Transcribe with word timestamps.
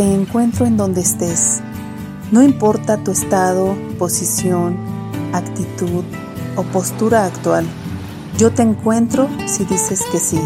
te 0.00 0.14
encuentro 0.14 0.64
en 0.64 0.78
donde 0.78 1.02
estés. 1.02 1.60
No 2.32 2.42
importa 2.42 2.96
tu 3.04 3.10
estado, 3.10 3.76
posición, 3.98 4.74
actitud 5.34 6.04
o 6.56 6.62
postura 6.62 7.26
actual. 7.26 7.66
Yo 8.38 8.50
te 8.50 8.62
encuentro 8.62 9.28
si 9.44 9.66
dices 9.66 10.06
que 10.10 10.18
sí. 10.18 10.40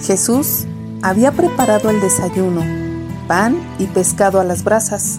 Jesús 0.00 0.68
había 1.02 1.32
preparado 1.32 1.90
el 1.90 2.00
desayuno, 2.00 2.62
pan 3.26 3.56
y 3.80 3.86
pescado 3.86 4.38
a 4.38 4.44
las 4.44 4.62
brasas. 4.62 5.18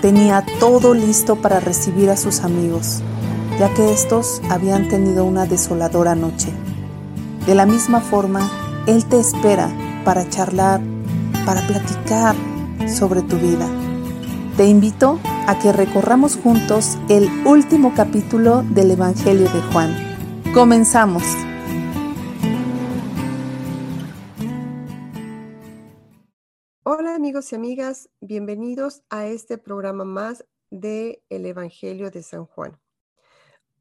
Tenía 0.00 0.42
todo 0.58 0.94
listo 0.94 1.36
para 1.36 1.60
recibir 1.60 2.08
a 2.08 2.16
sus 2.16 2.40
amigos, 2.40 3.02
ya 3.60 3.68
que 3.74 3.92
estos 3.92 4.40
habían 4.48 4.88
tenido 4.88 5.26
una 5.26 5.44
desoladora 5.44 6.14
noche. 6.14 6.48
De 7.46 7.54
la 7.54 7.66
misma 7.66 8.00
forma, 8.00 8.50
Él 8.86 9.04
te 9.04 9.20
espera 9.20 9.68
para 10.06 10.26
charlar, 10.30 10.80
para 11.44 11.60
platicar 11.66 12.34
sobre 12.86 13.22
tu 13.22 13.36
vida. 13.36 13.68
Te 14.56 14.66
invito 14.66 15.20
a 15.46 15.58
que 15.58 15.72
recorramos 15.72 16.36
juntos 16.36 16.96
el 17.08 17.28
último 17.46 17.92
capítulo 17.94 18.62
del 18.62 18.90
Evangelio 18.92 19.50
de 19.52 19.60
Juan. 19.72 19.90
Comenzamos. 20.54 21.22
Hola 26.84 27.14
amigos 27.14 27.52
y 27.52 27.56
amigas, 27.56 28.08
bienvenidos 28.20 29.02
a 29.10 29.26
este 29.26 29.58
programa 29.58 30.04
más 30.04 30.46
de 30.70 31.22
el 31.28 31.46
Evangelio 31.46 32.10
de 32.10 32.22
San 32.22 32.46
Juan. 32.46 32.78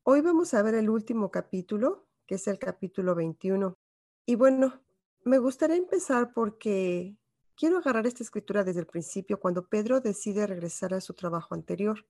Hoy 0.03 0.21
vamos 0.21 0.53
a 0.53 0.61
ver 0.61 0.75
el 0.75 0.89
último 0.89 1.31
capítulo, 1.31 2.05
que 2.27 2.35
es 2.35 2.47
el 2.47 2.59
capítulo 2.59 3.15
21. 3.15 3.77
Y 4.25 4.35
bueno, 4.35 4.81
me 5.23 5.39
gustaría 5.39 5.77
empezar 5.77 6.33
porque 6.33 7.17
quiero 7.55 7.77
agarrar 7.77 8.05
esta 8.05 8.23
escritura 8.23 8.63
desde 8.63 8.81
el 8.81 8.87
principio, 8.87 9.39
cuando 9.39 9.67
Pedro 9.67 10.01
decide 10.01 10.47
regresar 10.47 10.93
a 10.93 11.01
su 11.01 11.13
trabajo 11.13 11.55
anterior. 11.55 12.05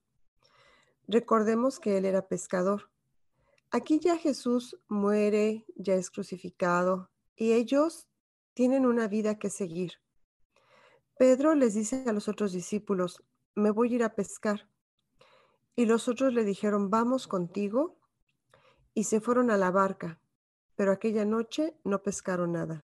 Recordemos 1.08 1.80
que 1.80 1.98
él 1.98 2.06
era 2.06 2.28
pescador. 2.28 2.90
Aquí 3.72 4.00
ya 4.00 4.18
Jesús 4.18 4.78
muere, 4.88 5.66
ya 5.76 5.96
es 5.96 6.10
crucificado, 6.10 7.10
y 7.36 7.54
ellos 7.54 8.08
tienen 8.54 8.86
una 8.86 9.08
vida 9.08 9.38
que 9.38 9.50
seguir. 9.50 9.94
Pedro 11.18 11.56
les 11.56 11.74
dice 11.74 12.04
a 12.08 12.14
los 12.14 12.28
otros 12.28 12.52
discípulos, 12.52 13.24
me 13.54 13.72
voy 13.72 13.94
a 13.94 13.96
ir 13.96 14.04
a 14.04 14.16
pescar. 14.16 14.68
Y 15.76 15.86
los 15.86 16.08
otros 16.08 16.34
le 16.34 16.44
dijeron, 16.44 16.90
vamos 16.90 17.28
contigo. 17.28 17.98
Y 18.94 19.06
se 19.06 19.20
fueron 19.20 19.52
a 19.52 19.58
la 19.58 19.72
barca, 19.72 20.20
pero 20.76 20.92
aquella 20.92 21.26
noche 21.26 21.78
no 21.84 22.02
pescaron 22.02 22.54
nada. 22.54 22.86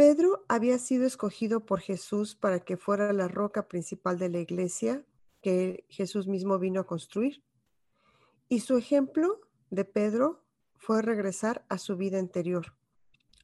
Pedro 0.00 0.46
había 0.48 0.78
sido 0.78 1.04
escogido 1.04 1.66
por 1.66 1.80
Jesús 1.80 2.34
para 2.34 2.60
que 2.60 2.78
fuera 2.78 3.12
la 3.12 3.28
roca 3.28 3.68
principal 3.68 4.18
de 4.18 4.30
la 4.30 4.38
iglesia 4.38 5.04
que 5.42 5.84
Jesús 5.90 6.26
mismo 6.26 6.58
vino 6.58 6.80
a 6.80 6.86
construir. 6.86 7.44
Y 8.48 8.60
su 8.60 8.78
ejemplo 8.78 9.42
de 9.68 9.84
Pedro 9.84 10.42
fue 10.78 11.02
regresar 11.02 11.66
a 11.68 11.76
su 11.76 11.98
vida 11.98 12.18
anterior. 12.18 12.74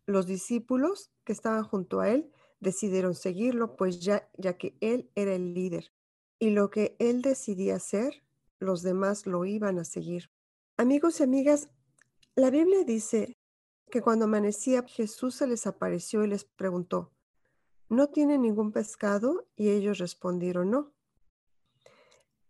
Los 0.07 0.27
discípulos 0.27 1.11
que 1.25 1.35
estaban 1.35 1.63
junto 1.63 2.01
a 2.01 2.09
él 2.09 2.33
decidieron 2.59 3.15
seguirlo, 3.15 3.77
pues 3.77 4.01
ya, 4.01 4.27
ya 4.39 4.57
que 4.57 4.79
él 4.81 5.11
era 5.15 5.35
el 5.35 5.53
líder. 5.53 5.93
Y 6.39 6.49
lo 6.53 6.71
que 6.71 6.97
él 6.99 7.21
decidía 7.21 7.77
hacer, 7.77 8.23
los 8.61 8.81
demás 8.81 9.27
lo 9.27 9.45
iban 9.45 9.79
a 9.79 9.85
seguir. 9.85 10.31
Amigos 10.79 11.21
y 11.21 11.25
amigas, 11.25 11.69
la 12.35 12.49
Biblia 12.49 12.83
dice 12.83 13.37
que 13.91 14.03
cuando 14.03 14.25
amanecía 14.25 14.83
Jesús 14.83 15.37
se 15.37 15.47
les 15.47 15.67
apareció 15.67 16.25
y 16.25 16.29
les 16.29 16.45
preguntó, 16.45 17.13
¿no 17.89 18.09
tienen 18.09 18.43
ningún 18.43 18.73
pescado? 18.73 19.47
Y 19.57 19.71
ellos 19.71 19.99
respondieron, 19.99 20.71
no. 20.71 20.93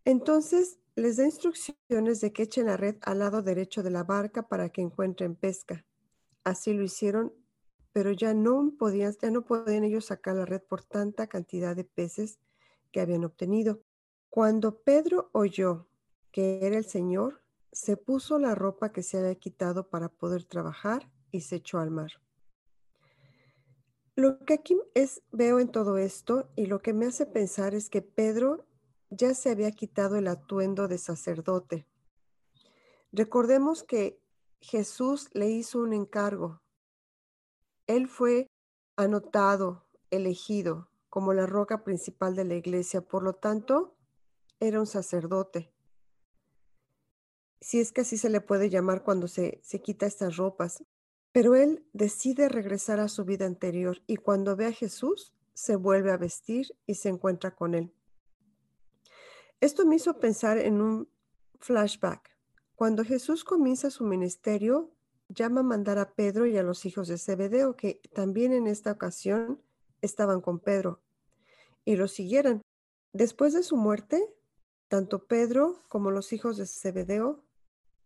Entonces 0.04 0.78
les 0.94 1.18
da 1.18 1.24
instrucciones 1.24 2.20
de 2.20 2.32
que 2.32 2.44
echen 2.44 2.66
la 2.66 2.76
red 2.76 2.96
al 3.02 3.18
lado 3.18 3.42
derecho 3.42 3.82
de 3.82 3.90
la 3.90 4.02
barca 4.02 4.48
para 4.48 4.70
que 4.70 4.80
encuentren 4.80 5.36
pesca. 5.36 5.84
Así 6.42 6.72
lo 6.72 6.82
hicieron, 6.82 7.34
pero 7.92 8.12
ya 8.12 8.32
no 8.32 8.72
podían, 8.78 9.14
ya 9.20 9.30
no 9.30 9.44
podían 9.44 9.84
ellos 9.84 10.06
sacar 10.06 10.36
la 10.36 10.46
red 10.46 10.62
por 10.62 10.84
tanta 10.84 11.26
cantidad 11.26 11.76
de 11.76 11.84
peces 11.84 12.38
que 12.92 13.00
habían 13.00 13.24
obtenido. 13.24 13.82
Cuando 14.30 14.80
Pedro 14.82 15.28
oyó 15.32 15.88
que 16.30 16.66
era 16.66 16.78
el 16.78 16.84
Señor, 16.84 17.42
se 17.72 17.96
puso 17.96 18.38
la 18.38 18.54
ropa 18.54 18.92
que 18.92 19.02
se 19.02 19.18
había 19.18 19.34
quitado 19.34 19.90
para 19.90 20.08
poder 20.08 20.44
trabajar 20.44 21.10
y 21.36 21.40
se 21.40 21.56
echó 21.56 21.78
al 21.78 21.90
mar. 21.90 22.10
Lo 24.16 24.38
que 24.44 24.54
aquí 24.54 24.78
es, 24.94 25.22
veo 25.30 25.60
en 25.60 25.70
todo 25.70 25.98
esto 25.98 26.48
y 26.56 26.66
lo 26.66 26.80
que 26.80 26.94
me 26.94 27.06
hace 27.06 27.26
pensar 27.26 27.74
es 27.74 27.90
que 27.90 28.00
Pedro 28.00 28.66
ya 29.10 29.34
se 29.34 29.50
había 29.50 29.70
quitado 29.72 30.16
el 30.16 30.26
atuendo 30.26 30.88
de 30.88 30.98
sacerdote. 30.98 31.86
Recordemos 33.12 33.82
que 33.82 34.18
Jesús 34.60 35.28
le 35.32 35.50
hizo 35.50 35.80
un 35.80 35.92
encargo. 35.92 36.62
Él 37.86 38.08
fue 38.08 38.46
anotado, 38.96 39.86
elegido 40.10 40.88
como 41.10 41.32
la 41.32 41.46
roca 41.46 41.84
principal 41.84 42.34
de 42.34 42.44
la 42.44 42.54
iglesia, 42.54 43.00
por 43.00 43.22
lo 43.22 43.34
tanto, 43.34 43.96
era 44.60 44.80
un 44.80 44.86
sacerdote. 44.86 45.72
Si 47.60 47.80
es 47.80 47.92
que 47.92 48.02
así 48.02 48.18
se 48.18 48.30
le 48.30 48.40
puede 48.40 48.70
llamar 48.70 49.02
cuando 49.02 49.28
se, 49.28 49.60
se 49.62 49.80
quita 49.80 50.06
estas 50.06 50.36
ropas. 50.36 50.84
Pero 51.36 51.54
él 51.54 51.84
decide 51.92 52.48
regresar 52.48 52.98
a 52.98 53.08
su 53.08 53.26
vida 53.26 53.44
anterior 53.44 54.00
y 54.06 54.16
cuando 54.16 54.56
ve 54.56 54.64
a 54.64 54.72
Jesús, 54.72 55.34
se 55.52 55.76
vuelve 55.76 56.10
a 56.10 56.16
vestir 56.16 56.74
y 56.86 56.94
se 56.94 57.10
encuentra 57.10 57.54
con 57.54 57.74
él. 57.74 57.92
Esto 59.60 59.84
me 59.84 59.96
hizo 59.96 60.18
pensar 60.18 60.56
en 60.56 60.80
un 60.80 61.10
flashback. 61.60 62.34
Cuando 62.74 63.04
Jesús 63.04 63.44
comienza 63.44 63.90
su 63.90 64.04
ministerio, 64.04 64.94
llama 65.28 65.60
a 65.60 65.64
mandar 65.64 65.98
a 65.98 66.14
Pedro 66.14 66.46
y 66.46 66.56
a 66.56 66.62
los 66.62 66.86
hijos 66.86 67.06
de 67.06 67.18
Zebedeo, 67.18 67.76
que 67.76 68.00
también 68.14 68.54
en 68.54 68.66
esta 68.66 68.92
ocasión 68.92 69.60
estaban 70.00 70.40
con 70.40 70.58
Pedro, 70.58 71.02
y 71.84 71.96
lo 71.96 72.08
siguieran. 72.08 72.62
Después 73.12 73.52
de 73.52 73.62
su 73.62 73.76
muerte, 73.76 74.26
tanto 74.88 75.26
Pedro 75.26 75.82
como 75.90 76.10
los 76.10 76.32
hijos 76.32 76.56
de 76.56 76.64
Zebedeo 76.66 77.44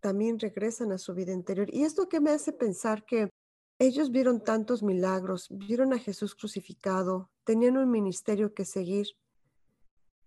también 0.00 0.38
regresan 0.38 0.92
a 0.92 0.98
su 0.98 1.14
vida 1.14 1.32
interior. 1.32 1.68
Y 1.72 1.84
esto 1.84 2.08
que 2.08 2.20
me 2.20 2.30
hace 2.30 2.52
pensar 2.52 3.04
que 3.04 3.30
ellos 3.78 4.10
vieron 4.10 4.42
tantos 4.44 4.82
milagros, 4.82 5.48
vieron 5.50 5.92
a 5.92 5.98
Jesús 5.98 6.34
crucificado, 6.34 7.30
tenían 7.44 7.76
un 7.78 7.90
ministerio 7.90 8.52
que 8.52 8.64
seguir 8.64 9.06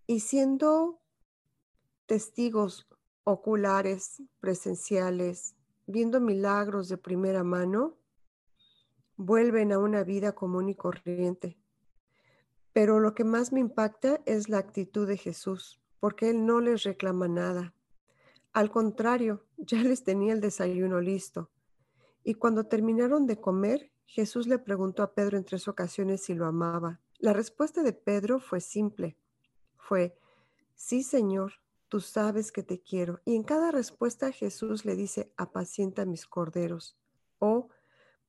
y 0.08 0.22
siendo 0.22 1.00
testigos 2.06 2.88
oculares, 3.24 4.22
presenciales, 4.40 5.56
viendo 5.86 6.20
milagros 6.20 6.90
de 6.90 6.98
primera 6.98 7.44
mano, 7.44 7.98
vuelven 9.18 9.72
a 9.72 9.80
una 9.80 10.04
vida 10.04 10.34
común 10.34 10.70
y 10.70 10.76
corriente. 10.76 11.58
Pero 12.74 13.00
lo 13.00 13.14
que 13.14 13.24
más 13.24 13.54
me 13.54 13.60
impacta 13.60 14.20
es 14.26 14.50
la 14.50 14.58
actitud 14.58 15.08
de 15.08 15.18
Jesús, 15.18 15.80
porque 16.00 16.32
Él 16.32 16.46
no 16.46 16.60
les 16.60 16.84
reclama 16.84 17.28
nada. 17.28 17.74
Al 18.54 18.70
contrario, 18.70 19.46
ya 19.58 19.82
les 19.82 20.04
tenía 20.04 20.34
el 20.34 20.40
desayuno 20.40 21.02
listo. 21.02 21.50
Y 22.24 22.36
cuando 22.36 22.68
terminaron 22.68 23.26
de 23.26 23.42
comer, 23.42 23.92
Jesús 24.06 24.48
le 24.48 24.60
preguntó 24.60 25.02
a 25.02 25.14
Pedro 25.16 25.38
en 25.38 25.44
tres 25.44 25.68
ocasiones 25.68 26.24
si 26.24 26.36
lo 26.36 26.46
amaba. 26.46 27.02
La 27.18 27.34
respuesta 27.34 27.82
de 27.82 27.94
Pedro 27.94 28.40
fue 28.40 28.62
simple. 28.62 29.18
Fue, 29.76 30.16
sí, 30.76 31.02
Señor, 31.02 31.54
tú 31.90 32.00
sabes 32.00 32.52
que 32.52 32.64
te 32.64 32.80
quiero. 32.80 33.22
Y 33.26 33.36
en 33.36 33.44
cada 33.44 33.72
respuesta 33.72 34.32
Jesús 34.32 34.86
le 34.86 34.96
dice, 34.96 35.34
apacienta 35.36 36.06
mis 36.06 36.28
corderos 36.28 36.96
o 37.40 37.70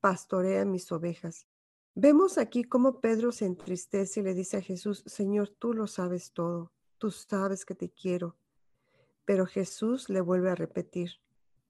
pastorea 0.00 0.64
mis 0.64 0.90
ovejas. 0.90 1.46
Vemos 1.94 2.38
aquí 2.38 2.64
cómo 2.64 3.00
Pedro 3.00 3.30
se 3.30 3.44
entristece 3.44 4.20
y 4.20 4.22
le 4.22 4.34
dice 4.34 4.56
a 4.56 4.62
Jesús, 4.62 5.04
Señor, 5.06 5.50
tú 5.50 5.74
lo 5.74 5.86
sabes 5.86 6.32
todo, 6.32 6.72
tú 6.98 7.10
sabes 7.10 7.64
que 7.64 7.74
te 7.74 7.90
quiero. 7.90 8.36
Pero 9.24 9.46
Jesús 9.46 10.08
le 10.08 10.20
vuelve 10.20 10.50
a 10.50 10.54
repetir, 10.54 11.12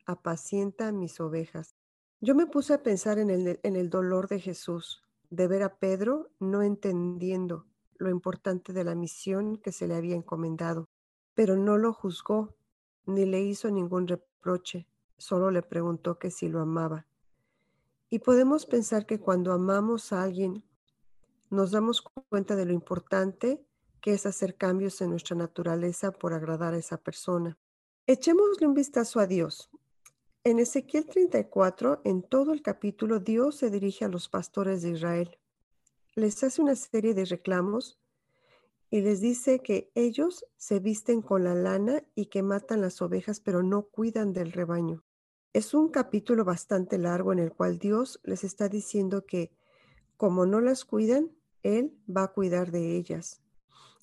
apacienta 0.06 0.92
mis 0.92 1.20
ovejas. 1.20 1.74
Yo 2.20 2.34
me 2.34 2.46
puse 2.46 2.74
a 2.74 2.82
pensar 2.82 3.18
en 3.18 3.30
el, 3.30 3.60
en 3.62 3.76
el 3.76 3.90
dolor 3.90 4.28
de 4.28 4.40
Jesús, 4.40 5.02
de 5.30 5.46
ver 5.48 5.62
a 5.62 5.76
Pedro 5.76 6.30
no 6.38 6.62
entendiendo 6.62 7.66
lo 7.96 8.10
importante 8.10 8.72
de 8.72 8.84
la 8.84 8.94
misión 8.94 9.56
que 9.56 9.72
se 9.72 9.86
le 9.86 9.94
había 9.94 10.16
encomendado, 10.16 10.88
pero 11.34 11.56
no 11.56 11.78
lo 11.78 11.92
juzgó 11.92 12.56
ni 13.06 13.24
le 13.24 13.40
hizo 13.40 13.70
ningún 13.70 14.06
reproche, 14.06 14.88
solo 15.18 15.50
le 15.50 15.62
preguntó 15.62 16.18
que 16.18 16.30
si 16.30 16.48
lo 16.48 16.60
amaba. 16.60 17.06
Y 18.10 18.20
podemos 18.20 18.66
pensar 18.66 19.06
que 19.06 19.20
cuando 19.20 19.52
amamos 19.52 20.12
a 20.12 20.22
alguien, 20.22 20.64
nos 21.50 21.70
damos 21.70 22.02
cuenta 22.02 22.56
de 22.56 22.64
lo 22.64 22.72
importante 22.72 23.64
que 24.04 24.12
es 24.12 24.26
hacer 24.26 24.56
cambios 24.56 25.00
en 25.00 25.08
nuestra 25.08 25.34
naturaleza 25.34 26.12
por 26.12 26.34
agradar 26.34 26.74
a 26.74 26.76
esa 26.76 26.98
persona. 26.98 27.56
Echémosle 28.06 28.66
un 28.66 28.74
vistazo 28.74 29.18
a 29.18 29.26
Dios. 29.26 29.70
En 30.44 30.58
Ezequiel 30.58 31.06
34, 31.06 32.02
en 32.04 32.22
todo 32.22 32.52
el 32.52 32.60
capítulo, 32.60 33.18
Dios 33.18 33.56
se 33.56 33.70
dirige 33.70 34.04
a 34.04 34.08
los 34.08 34.28
pastores 34.28 34.82
de 34.82 34.90
Israel. 34.90 35.38
Les 36.16 36.44
hace 36.44 36.60
una 36.60 36.76
serie 36.76 37.14
de 37.14 37.24
reclamos 37.24 37.98
y 38.90 39.00
les 39.00 39.22
dice 39.22 39.60
que 39.60 39.90
ellos 39.94 40.44
se 40.58 40.80
visten 40.80 41.22
con 41.22 41.42
la 41.42 41.54
lana 41.54 42.04
y 42.14 42.26
que 42.26 42.42
matan 42.42 42.82
las 42.82 43.00
ovejas, 43.00 43.40
pero 43.40 43.62
no 43.62 43.84
cuidan 43.84 44.34
del 44.34 44.52
rebaño. 44.52 45.02
Es 45.54 45.72
un 45.72 45.88
capítulo 45.88 46.44
bastante 46.44 46.98
largo 46.98 47.32
en 47.32 47.38
el 47.38 47.54
cual 47.54 47.78
Dios 47.78 48.20
les 48.22 48.44
está 48.44 48.68
diciendo 48.68 49.24
que 49.24 49.50
como 50.18 50.44
no 50.44 50.60
las 50.60 50.84
cuidan, 50.84 51.30
Él 51.62 51.96
va 52.06 52.24
a 52.24 52.32
cuidar 52.34 52.70
de 52.70 52.98
ellas. 52.98 53.40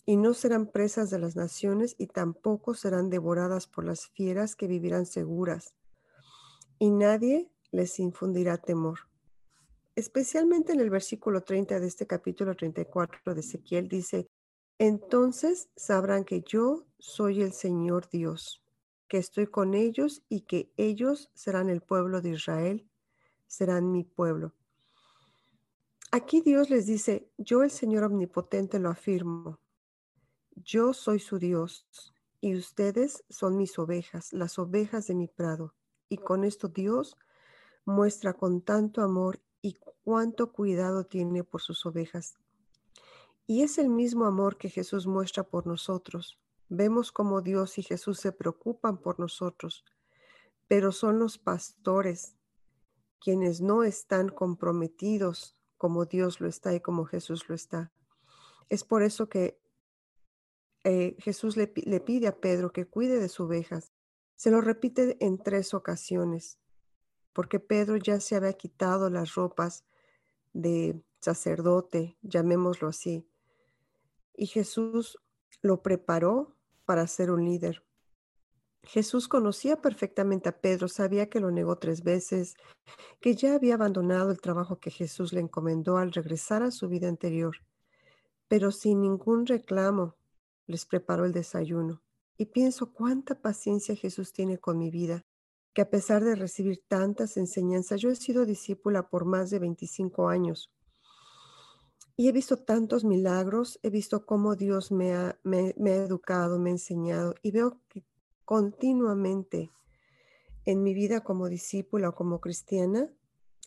Y 0.06 0.18
no 0.18 0.34
serán 0.34 0.68
presas 0.68 1.10
de 1.10 1.20
las 1.20 1.36
naciones 1.36 1.96
y 1.98 2.08
tampoco 2.08 2.74
serán 2.74 3.10
devoradas 3.10 3.68
por 3.68 3.86
las 3.86 4.08
fieras 4.08 4.56
que 4.56 4.68
vivirán 4.68 5.06
seguras. 5.06 5.74
Y 6.80 6.90
nadie 6.90 7.52
les 7.72 8.00
infundirá 8.00 8.58
temor. 8.58 9.00
Especialmente 9.96 10.74
en 10.74 10.80
el 10.80 10.90
versículo 10.90 11.42
30 11.42 11.80
de 11.80 11.88
este 11.88 12.08
capítulo 12.08 12.56
34 12.56 13.34
de 13.34 13.40
Ezequiel 13.42 13.88
dice, 13.88 14.30
entonces 14.80 15.70
sabrán 15.76 16.24
que 16.24 16.42
yo 16.42 16.88
soy 16.98 17.42
el 17.42 17.54
Señor 17.54 18.10
Dios, 18.10 18.64
que 19.08 19.18
estoy 19.18 19.48
con 19.48 19.74
ellos 19.76 20.24
y 20.28 20.42
que 20.42 20.72
ellos 20.78 21.30
serán 21.36 21.70
el 21.70 21.82
pueblo 21.82 22.22
de 22.22 22.32
Israel, 22.32 22.90
serán 23.46 23.92
mi 23.92 24.04
pueblo. 24.04 24.54
Aquí 26.12 26.42
Dios 26.42 26.70
les 26.70 26.88
dice, 26.88 27.30
yo 27.38 27.64
el 27.64 27.70
Señor 27.70 28.06
Omnipotente 28.06 28.80
lo 28.80 28.90
afirmo, 28.90 29.60
yo 30.56 30.94
soy 30.94 31.20
su 31.20 31.40
Dios 31.40 31.88
y 32.40 32.56
ustedes 32.56 33.24
son 33.30 33.58
mis 33.58 33.78
ovejas, 33.78 34.34
las 34.34 34.58
ovejas 34.60 35.08
de 35.08 35.16
mi 35.16 35.28
prado. 35.28 35.76
Y 36.10 36.18
con 36.18 36.44
esto 36.44 36.68
Dios 36.68 37.18
muestra 37.86 38.34
con 38.34 38.62
tanto 38.62 39.02
amor 39.02 39.42
y 39.62 39.78
cuánto 40.04 40.52
cuidado 40.52 41.06
tiene 41.06 41.44
por 41.44 41.62
sus 41.62 41.86
ovejas. 41.86 42.36
Y 43.48 43.64
es 43.64 43.78
el 43.78 43.90
mismo 43.90 44.26
amor 44.26 44.58
que 44.58 44.70
Jesús 44.70 45.08
muestra 45.08 45.44
por 45.44 45.68
nosotros. 45.68 46.40
Vemos 46.70 47.12
cómo 47.12 47.42
Dios 47.42 47.78
y 47.78 47.84
Jesús 47.84 48.20
se 48.20 48.32
preocupan 48.32 48.98
por 48.98 49.20
nosotros, 49.20 49.84
pero 50.68 50.92
son 50.92 51.20
los 51.20 51.38
pastores 51.38 52.36
quienes 53.20 53.62
no 53.62 53.84
están 53.84 54.30
comprometidos 54.30 55.56
como 55.78 56.06
Dios 56.06 56.42
lo 56.42 56.48
está 56.48 56.74
y 56.74 56.80
como 56.80 57.06
Jesús 57.06 57.48
lo 57.50 57.56
está. 57.56 57.92
Es 58.70 58.84
por 58.84 59.04
eso 59.04 59.30
que 59.30 59.61
eh, 60.84 61.16
Jesús 61.20 61.58
le, 61.58 61.72
le 61.76 62.00
pide 62.00 62.28
a 62.28 62.38
Pedro 62.38 62.72
que 62.72 62.86
cuide 62.86 63.20
de 63.20 63.30
sus 63.30 63.48
ovejas. 63.48 63.92
Se 64.36 64.52
lo 64.52 64.62
repite 64.62 65.18
en 65.20 65.38
tres 65.38 65.74
ocasiones, 65.74 66.58
porque 67.34 67.60
Pedro 67.60 67.98
ya 67.98 68.20
se 68.20 68.36
había 68.36 68.54
quitado 68.54 69.10
las 69.10 69.36
ropas 69.36 69.86
de 70.54 71.02
sacerdote, 71.20 72.18
llamémoslo 72.22 72.88
así, 72.88 73.28
y 74.36 74.48
Jesús 74.48 75.20
lo 75.62 75.84
preparó 75.84 76.56
para 76.86 77.06
ser 77.08 77.32
un 77.32 77.46
líder. 77.46 77.84
Jesús 78.84 79.28
conocía 79.28 79.80
perfectamente 79.80 80.50
a 80.50 80.60
Pedro, 80.60 80.88
sabía 80.88 81.30
que 81.30 81.40
lo 81.40 81.52
negó 81.52 81.78
tres 81.78 82.04
veces, 82.04 82.56
que 83.20 83.36
ya 83.36 83.54
había 83.54 83.76
abandonado 83.76 84.32
el 84.32 84.42
trabajo 84.42 84.80
que 84.80 84.90
Jesús 84.90 85.34
le 85.34 85.42
encomendó 85.42 85.98
al 85.98 86.12
regresar 86.12 86.64
a 86.64 86.72
su 86.72 86.90
vida 86.90 87.08
anterior, 87.08 87.58
pero 88.48 88.72
sin 88.72 89.02
ningún 89.02 89.46
reclamo 89.46 90.16
les 90.72 90.86
preparó 90.86 91.26
el 91.26 91.34
desayuno. 91.34 92.02
Y 92.38 92.46
pienso 92.46 92.92
cuánta 92.94 93.40
paciencia 93.40 93.96
Jesús 93.96 94.34
tiene 94.34 94.58
con 94.58 94.80
mi 94.80 94.90
vida, 94.90 95.26
que 95.74 95.82
a 95.82 95.90
pesar 95.90 96.24
de 96.24 96.36
recibir 96.36 96.84
tantas 96.88 97.38
enseñanzas, 97.38 98.02
yo 98.02 98.10
he 98.10 98.16
sido 98.16 98.46
discípula 98.46 99.10
por 99.10 99.26
más 99.26 99.50
de 99.50 99.60
25 99.60 100.28
años. 100.28 100.72
Y 102.18 102.28
he 102.28 102.32
visto 102.32 102.58
tantos 102.58 103.04
milagros, 103.04 103.80
he 103.84 103.90
visto 103.90 104.26
cómo 104.26 104.56
Dios 104.56 104.92
me 104.92 105.14
ha, 105.14 105.40
me, 105.44 105.74
ha 105.86 105.96
educado, 105.96 106.60
me 106.60 106.70
ha 106.70 106.74
enseñado 106.74 107.36
y 107.42 107.52
veo 107.52 107.80
que 107.88 108.04
continuamente 108.44 109.72
en 110.66 110.84
mi 110.84 110.94
vida 110.94 111.22
como 111.22 111.48
discípula 111.48 112.10
o 112.10 112.16
como 112.16 112.40
cristiana 112.40 113.10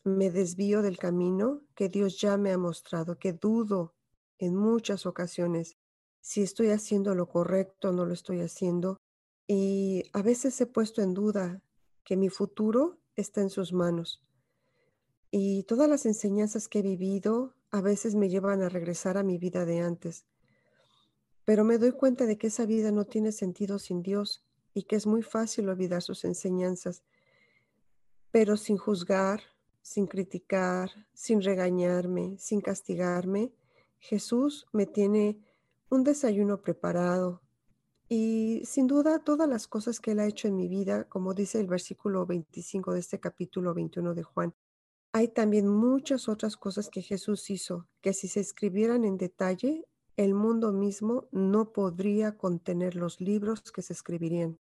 me 0.05 0.31
desvío 0.31 0.83
del 0.83 0.99
camino 0.99 1.63
que 1.75 1.89
Dios 1.89 2.21
ya 2.21 2.37
me 2.37 2.53
ha 2.53 2.59
mostrado, 2.59 3.19
que 3.19 3.33
dudo 3.33 3.95
en 4.39 4.55
muchas 4.55 5.07
ocasiones 5.07 5.79
si 6.25 6.41
estoy 6.41 6.71
haciendo 6.71 7.15
lo 7.15 7.29
correcto 7.29 7.91
o 7.91 7.93
no 7.93 8.07
lo 8.07 8.15
estoy 8.15 8.41
haciendo. 8.41 8.99
Y 9.47 10.05
a 10.15 10.23
veces 10.23 10.59
he 10.59 10.65
puesto 10.65 11.03
en 11.03 11.13
duda 11.13 11.61
que 12.03 12.17
mi 12.17 12.31
futuro 12.31 12.99
está 13.15 13.43
en 13.43 13.51
sus 13.51 13.75
manos. 13.75 14.23
Y 15.31 15.65
todas 15.65 15.87
las 15.87 16.07
enseñanzas 16.07 16.67
que 16.67 16.79
he 16.79 16.83
vivido 16.83 17.55
a 17.71 17.83
veces 17.83 18.15
me 18.15 18.31
llevan 18.31 18.63
a 18.63 18.71
regresar 18.71 19.19
a 19.19 19.23
mi 19.23 19.37
vida 19.37 19.67
de 19.67 19.81
antes. 19.81 20.25
Pero 21.45 21.63
me 21.63 21.77
doy 21.77 21.93
cuenta 21.93 22.25
de 22.25 22.39
que 22.39 22.47
esa 22.47 22.65
vida 22.65 22.91
no 22.91 23.05
tiene 23.05 23.31
sentido 23.31 23.79
sin 23.79 24.01
Dios 24.01 24.47
y 24.73 24.85
que 24.85 24.97
es 24.97 25.07
muy 25.07 25.21
fácil 25.21 25.69
olvidar 25.69 26.01
sus 26.01 26.25
enseñanzas. 26.25 27.03
Pero 28.31 28.57
sin 28.57 28.79
juzgar, 28.79 29.43
sin 29.83 30.07
criticar, 30.07 30.91
sin 31.13 31.43
regañarme, 31.43 32.39
sin 32.39 32.63
castigarme, 32.63 33.53
Jesús 33.99 34.67
me 34.73 34.87
tiene 34.87 35.39
un 35.95 36.05
desayuno 36.05 36.61
preparado. 36.61 37.41
Y 38.09 38.63
sin 38.65 38.87
duda 38.87 39.25
todas 39.25 39.49
las 39.49 39.67
cosas 39.67 40.01
que 40.01 40.13
Él 40.13 40.21
ha 40.21 40.27
hecho 40.27 40.49
en 40.49 40.57
mi 40.57 40.69
vida, 40.69 41.05
como 41.09 41.35
dice 41.35 41.61
el 41.61 41.67
versículo 41.67 42.27
25 42.27 42.93
de 42.93 43.01
este 43.01 43.19
capítulo 43.19 43.73
21 43.75 44.15
de 44.15 44.23
Juan, 44.23 44.55
hay 45.13 45.29
también 45.29 45.69
muchas 45.69 46.29
otras 46.29 46.57
cosas 46.57 46.91
que 46.91 47.01
Jesús 47.01 47.49
hizo, 47.49 47.87
que 48.01 48.13
si 48.13 48.29
se 48.29 48.41
escribieran 48.41 49.05
en 49.05 49.17
detalle, 49.17 49.87
el 50.17 50.35
mundo 50.35 50.73
mismo 50.73 51.29
no 51.33 51.73
podría 51.73 52.37
contener 52.37 52.95
los 52.97 53.21
libros 53.21 53.63
que 53.73 53.83
se 53.83 53.93
escribirían. 53.93 54.59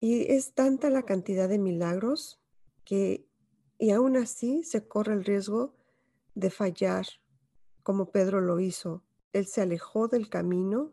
Y 0.00 0.32
es 0.32 0.54
tanta 0.54 0.90
la 0.90 1.02
cantidad 1.02 1.48
de 1.48 1.58
milagros 1.58 2.40
que, 2.84 3.26
y 3.78 3.90
aún 3.90 4.16
así 4.16 4.62
se 4.62 4.86
corre 4.86 5.14
el 5.14 5.24
riesgo 5.24 5.74
de 6.34 6.50
fallar, 6.50 7.06
como 7.82 8.10
Pedro 8.10 8.40
lo 8.40 8.60
hizo. 8.60 9.02
Él 9.32 9.46
se 9.46 9.62
alejó 9.62 10.08
del 10.08 10.28
camino 10.28 10.92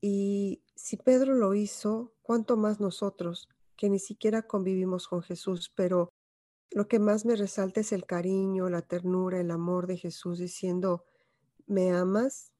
y 0.00 0.62
si 0.74 0.96
Pedro 0.96 1.34
lo 1.34 1.54
hizo, 1.54 2.12
¿cuánto 2.22 2.56
más 2.56 2.80
nosotros, 2.80 3.48
que 3.76 3.88
ni 3.88 3.98
siquiera 3.98 4.42
convivimos 4.42 5.08
con 5.08 5.22
Jesús, 5.22 5.72
pero 5.74 6.12
lo 6.70 6.88
que 6.88 6.98
más 6.98 7.24
me 7.24 7.36
resalta 7.36 7.80
es 7.80 7.92
el 7.92 8.04
cariño, 8.04 8.68
la 8.68 8.82
ternura, 8.82 9.40
el 9.40 9.50
amor 9.50 9.86
de 9.86 9.96
Jesús 9.96 10.38
diciendo, 10.38 11.04
me 11.66 11.92
amas, 11.92 12.52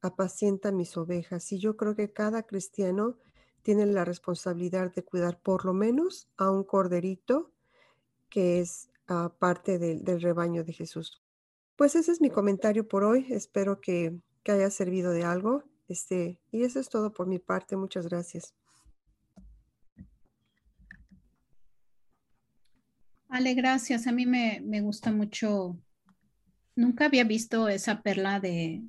apacienta 0.00 0.72
mis 0.72 0.96
ovejas. 0.96 1.52
Y 1.52 1.58
yo 1.58 1.76
creo 1.76 1.94
que 1.94 2.12
cada 2.12 2.42
cristiano 2.42 3.16
tiene 3.62 3.86
la 3.86 4.04
responsabilidad 4.04 4.92
de 4.92 5.04
cuidar 5.04 5.40
por 5.40 5.64
lo 5.64 5.72
menos 5.72 6.28
a 6.36 6.50
un 6.50 6.64
corderito 6.64 7.52
que 8.28 8.60
es 8.60 8.90
ah, 9.06 9.34
parte 9.38 9.78
del 9.78 10.20
rebaño 10.20 10.64
de 10.64 10.72
Jesús. 10.72 11.19
Pues 11.80 11.94
ese 11.94 12.12
es 12.12 12.20
mi 12.20 12.28
comentario 12.28 12.86
por 12.86 13.04
hoy. 13.04 13.24
Espero 13.30 13.80
que, 13.80 14.14
que 14.42 14.52
haya 14.52 14.68
servido 14.68 15.12
de 15.12 15.24
algo. 15.24 15.64
Este, 15.88 16.38
y 16.52 16.64
eso 16.64 16.78
es 16.78 16.90
todo 16.90 17.14
por 17.14 17.26
mi 17.26 17.38
parte. 17.38 17.74
Muchas 17.74 18.06
gracias. 18.06 18.54
Ale, 23.30 23.54
gracias. 23.54 24.06
A 24.06 24.12
mí 24.12 24.26
me, 24.26 24.60
gusta 24.82 25.10
mucho. 25.10 25.80
Nunca 26.76 27.06
había 27.06 27.24
visto 27.24 27.66
esa 27.70 28.02
perla 28.02 28.40
de, 28.40 28.82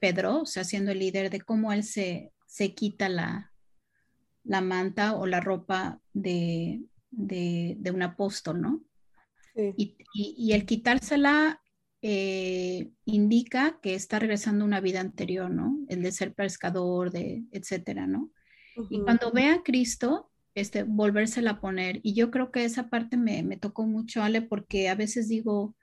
Pedro, 0.00 0.42
o 0.42 0.46
sea, 0.46 0.62
siendo 0.62 0.92
el 0.92 1.00
líder, 1.00 1.30
de 1.30 1.40
cómo 1.40 1.72
él 1.72 1.82
se, 1.82 2.30
se 2.46 2.74
quita 2.74 3.08
la, 3.08 3.52
la 4.44 4.60
manta 4.60 5.16
o 5.16 5.26
la 5.26 5.40
ropa 5.40 6.00
de, 6.12 6.80
un 7.10 8.02
apóstol, 8.02 8.60
¿no? 8.60 8.84
Y, 9.76 10.52
el 10.52 10.64
quitársela 10.64 11.58
eh, 12.02 12.90
indica 13.04 13.78
que 13.80 13.94
está 13.94 14.18
regresando 14.18 14.64
a 14.64 14.66
una 14.66 14.80
vida 14.80 15.00
anterior, 15.00 15.50
¿no? 15.50 15.78
El 15.88 16.02
de 16.02 16.12
ser 16.12 16.34
pescador, 16.34 17.12
de 17.12 17.44
etcétera, 17.52 18.06
¿no? 18.06 18.30
Y 18.90 19.00
cuando 19.02 19.30
ve 19.30 19.46
a 19.46 19.62
Cristo, 19.62 20.30
este, 20.54 20.82
volvérsela 20.82 21.52
a 21.52 21.60
poner. 21.60 22.00
Y 22.02 22.14
yo 22.14 22.30
creo 22.30 22.50
que 22.50 22.64
esa 22.64 22.90
parte 22.90 23.16
me, 23.16 23.42
me 23.42 23.56
tocó 23.56 23.86
mucho, 23.86 24.22
Ale, 24.22 24.42
porque 24.42 24.88
a 24.88 24.94
veces 24.94 25.28
digo, 25.28 25.76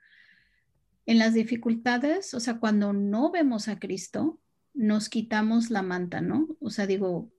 en 1.06 1.18
las 1.18 1.34
dificultades, 1.34 2.34
o 2.34 2.40
sea, 2.40 2.58
cuando 2.58 2.92
no 2.92 3.30
vemos 3.30 3.68
a 3.68 3.78
Cristo, 3.78 4.38
nos 4.74 5.08
quitamos 5.08 5.70
la 5.70 5.82
manta, 5.82 6.20
¿no? 6.20 6.48
O 6.60 6.70
sea, 6.70 6.86
digo, 6.86 7.30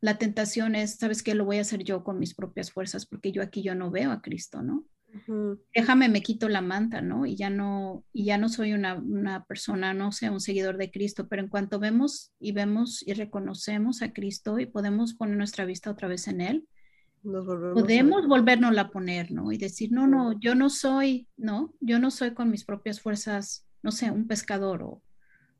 la 0.00 0.18
tentación 0.18 0.74
es, 0.74 0.96
¿sabes 0.96 1.22
qué? 1.22 1.34
Lo 1.34 1.44
voy 1.44 1.58
a 1.58 1.62
hacer 1.62 1.84
yo 1.84 2.02
con 2.02 2.18
mis 2.18 2.34
propias 2.34 2.72
fuerzas, 2.72 3.06
porque 3.06 3.32
yo 3.32 3.42
aquí 3.42 3.62
yo 3.62 3.74
no 3.74 3.90
veo 3.90 4.10
a 4.10 4.22
Cristo, 4.22 4.62
¿no? 4.62 4.84
Déjame, 5.74 6.08
me 6.08 6.22
quito 6.22 6.48
la 6.48 6.60
manta, 6.60 7.00
¿no? 7.00 7.26
Y 7.26 7.36
ya 7.36 7.50
no, 7.50 8.04
y 8.12 8.24
ya 8.24 8.38
no 8.38 8.48
soy 8.48 8.72
una, 8.72 8.94
una, 8.94 9.44
persona, 9.44 9.92
no 9.94 10.12
sé, 10.12 10.30
un 10.30 10.40
seguidor 10.40 10.76
de 10.76 10.90
Cristo, 10.90 11.28
pero 11.28 11.42
en 11.42 11.48
cuanto 11.48 11.78
vemos 11.78 12.32
y 12.38 12.52
vemos 12.52 13.02
y 13.06 13.14
reconocemos 13.14 14.02
a 14.02 14.12
Cristo 14.12 14.58
y 14.58 14.66
podemos 14.66 15.14
poner 15.14 15.36
nuestra 15.36 15.64
vista 15.64 15.90
otra 15.90 16.08
vez 16.08 16.28
en 16.28 16.40
Él, 16.40 16.68
podemos 17.22 18.26
volvernos 18.26 18.76
a 18.78 18.88
poner, 18.90 19.30
¿no? 19.30 19.52
Y 19.52 19.58
decir, 19.58 19.92
no, 19.92 20.06
no, 20.06 20.38
yo 20.38 20.54
no 20.54 20.70
soy, 20.70 21.28
¿no? 21.36 21.74
Yo 21.80 21.98
no 21.98 22.10
soy 22.10 22.32
con 22.32 22.50
mis 22.50 22.64
propias 22.64 23.00
fuerzas, 23.00 23.66
no 23.82 23.92
sé, 23.92 24.10
un 24.10 24.26
pescador 24.26 24.82
o, 24.82 25.02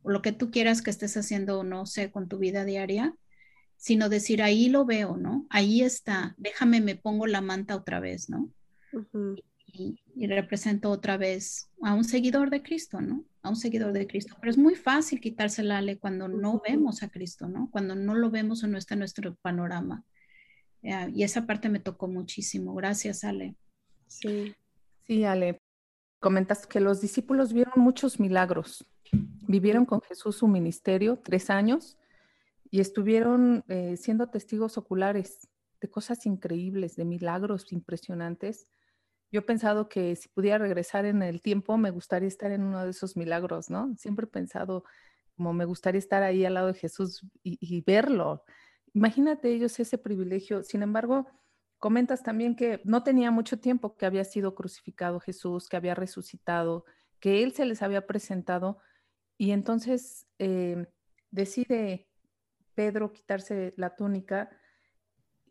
o 0.02 0.10
lo 0.10 0.22
que 0.22 0.32
tú 0.32 0.50
quieras 0.50 0.80
que 0.80 0.90
estés 0.90 1.16
haciendo, 1.16 1.62
no 1.64 1.86
sé, 1.86 2.10
con 2.10 2.28
tu 2.28 2.38
vida 2.38 2.64
diaria, 2.64 3.14
sino 3.76 4.08
decir, 4.08 4.42
ahí 4.42 4.68
lo 4.68 4.84
veo, 4.84 5.16
¿no? 5.16 5.46
Ahí 5.50 5.82
está, 5.82 6.34
déjame, 6.38 6.80
me 6.80 6.96
pongo 6.96 7.26
la 7.26 7.40
manta 7.40 7.76
otra 7.76 8.00
vez, 8.00 8.28
¿no? 8.28 8.50
Y, 9.72 10.26
represento 10.26 10.90
otra 10.90 11.16
vez 11.16 11.70
a 11.82 11.94
un 11.94 12.04
seguidor 12.04 12.50
de 12.50 12.62
Cristo, 12.62 13.00
¿no? 13.00 13.24
A 13.42 13.48
un 13.48 13.56
seguidor 13.56 13.92
de 13.92 14.06
Cristo. 14.06 14.36
Pero 14.40 14.50
es 14.50 14.58
muy 14.58 14.74
fácil 14.74 15.20
quitársela, 15.20 15.78
Ale, 15.78 15.98
cuando 15.98 16.28
no 16.28 16.60
vemos 16.66 17.02
a 17.02 17.08
Cristo, 17.08 17.48
¿no? 17.48 17.70
Cuando 17.70 17.94
no 17.94 18.14
lo 18.14 18.30
vemos 18.30 18.62
o 18.62 18.66
no 18.66 18.78
está 18.78 18.94
en 18.94 19.00
nuestro 19.00 19.34
panorama. 19.36 20.04
Eh, 20.82 21.10
y 21.14 21.22
esa 21.22 21.46
parte 21.46 21.68
me 21.68 21.80
tocó 21.80 22.08
muchísimo. 22.08 22.74
Gracias, 22.74 23.24
Ale. 23.24 23.56
Sí. 24.06 24.54
Sí, 25.06 25.24
Ale. 25.24 25.58
Comentas 26.18 26.66
que 26.66 26.80
los 26.80 27.00
discípulos 27.00 27.52
vieron 27.52 27.74
muchos 27.76 28.20
milagros. 28.20 28.86
Vivieron 29.48 29.86
con 29.86 30.00
Jesús 30.02 30.36
su 30.36 30.48
ministerio 30.48 31.18
tres 31.18 31.50
años 31.50 31.98
y 32.70 32.80
estuvieron 32.80 33.64
eh, 33.68 33.96
siendo 33.96 34.28
testigos 34.28 34.78
oculares 34.78 35.48
de 35.80 35.88
cosas 35.88 36.26
increíbles, 36.26 36.94
de 36.94 37.04
milagros 37.04 37.72
impresionantes 37.72 38.68
yo 39.32 39.40
he 39.40 39.42
pensado 39.42 39.88
que 39.88 40.16
si 40.16 40.28
pudiera 40.28 40.58
regresar 40.58 41.04
en 41.04 41.22
el 41.22 41.40
tiempo, 41.40 41.76
me 41.76 41.90
gustaría 41.90 42.28
estar 42.28 42.50
en 42.50 42.62
uno 42.62 42.84
de 42.84 42.90
esos 42.90 43.16
milagros, 43.16 43.70
¿no? 43.70 43.94
Siempre 43.96 44.24
he 44.24 44.28
pensado 44.28 44.84
como 45.36 45.52
me 45.52 45.64
gustaría 45.64 45.98
estar 45.98 46.22
ahí 46.22 46.44
al 46.44 46.54
lado 46.54 46.66
de 46.66 46.74
Jesús 46.74 47.26
y, 47.42 47.80
verlo. 47.82 48.44
Imagínate 48.92 49.50
ellos 49.50 49.80
ese 49.80 49.96
privilegio. 49.96 50.62
Sin 50.64 50.82
embargo, 50.82 51.28
comentas 51.78 52.22
también 52.22 52.56
que 52.56 52.82
no 52.84 53.02
tenía 53.02 53.30
mucho 53.30 53.58
tiempo 53.58 53.96
que 53.96 54.04
había 54.04 54.24
sido 54.24 54.54
crucificado 54.54 55.18
Jesús, 55.18 55.68
que 55.68 55.78
había 55.78 55.94
resucitado, 55.94 56.84
que 57.20 57.42
Él 57.42 57.52
se 57.52 57.64
les 57.64 57.80
había 57.80 58.06
presentado 58.06 58.78
y 59.38 59.52
entonces 59.52 60.26
eh, 60.38 60.86
decide 61.30 62.10
Pedro 62.74 63.10
quitarse 63.12 63.72
la 63.78 63.96
túnica 63.96 64.50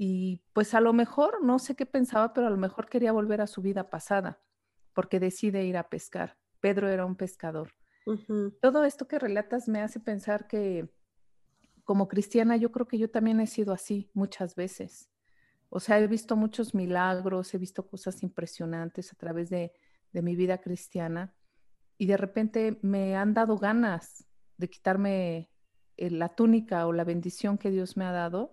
y 0.01 0.41
pues 0.53 0.73
a 0.73 0.79
lo 0.79 0.93
mejor, 0.93 1.43
no 1.43 1.59
sé 1.59 1.75
qué 1.75 1.85
pensaba, 1.85 2.33
pero 2.33 2.47
a 2.47 2.49
lo 2.49 2.55
mejor 2.55 2.87
quería 2.87 3.11
volver 3.11 3.41
a 3.41 3.47
su 3.47 3.61
vida 3.61 3.89
pasada, 3.89 4.41
porque 4.93 5.19
decide 5.19 5.65
ir 5.65 5.75
a 5.75 5.89
pescar. 5.89 6.37
Pedro 6.61 6.87
era 6.87 7.05
un 7.05 7.17
pescador. 7.17 7.73
Todo 8.61 8.85
esto 8.85 9.09
que 9.09 9.19
relatas 9.19 9.67
me 9.67 9.81
hace 9.81 9.99
pensar 9.99 10.47
que 10.47 10.89
como 11.83 12.07
cristiana 12.07 12.55
yo 12.55 12.71
creo 12.71 12.87
que 12.87 12.97
yo 12.97 13.11
también 13.11 13.41
he 13.41 13.45
sido 13.45 13.73
así 13.73 14.09
muchas 14.13 14.55
veces. 14.55 15.11
O 15.67 15.81
sea, 15.81 15.99
he 15.99 16.07
visto 16.07 16.37
muchos 16.37 16.73
milagros, 16.73 17.53
he 17.53 17.57
visto 17.57 17.85
cosas 17.85 18.23
impresionantes 18.23 19.11
a 19.11 19.17
través 19.17 19.49
de, 19.49 19.73
de 20.13 20.21
mi 20.21 20.37
vida 20.37 20.59
cristiana 20.59 21.35
y 21.97 22.05
de 22.05 22.15
repente 22.15 22.79
me 22.81 23.17
han 23.17 23.33
dado 23.33 23.57
ganas 23.57 24.25
de 24.55 24.69
quitarme 24.69 25.51
eh, 25.97 26.09
la 26.09 26.29
túnica 26.29 26.87
o 26.87 26.93
la 26.93 27.03
bendición 27.03 27.57
que 27.57 27.69
Dios 27.69 27.97
me 27.97 28.05
ha 28.05 28.13
dado 28.13 28.51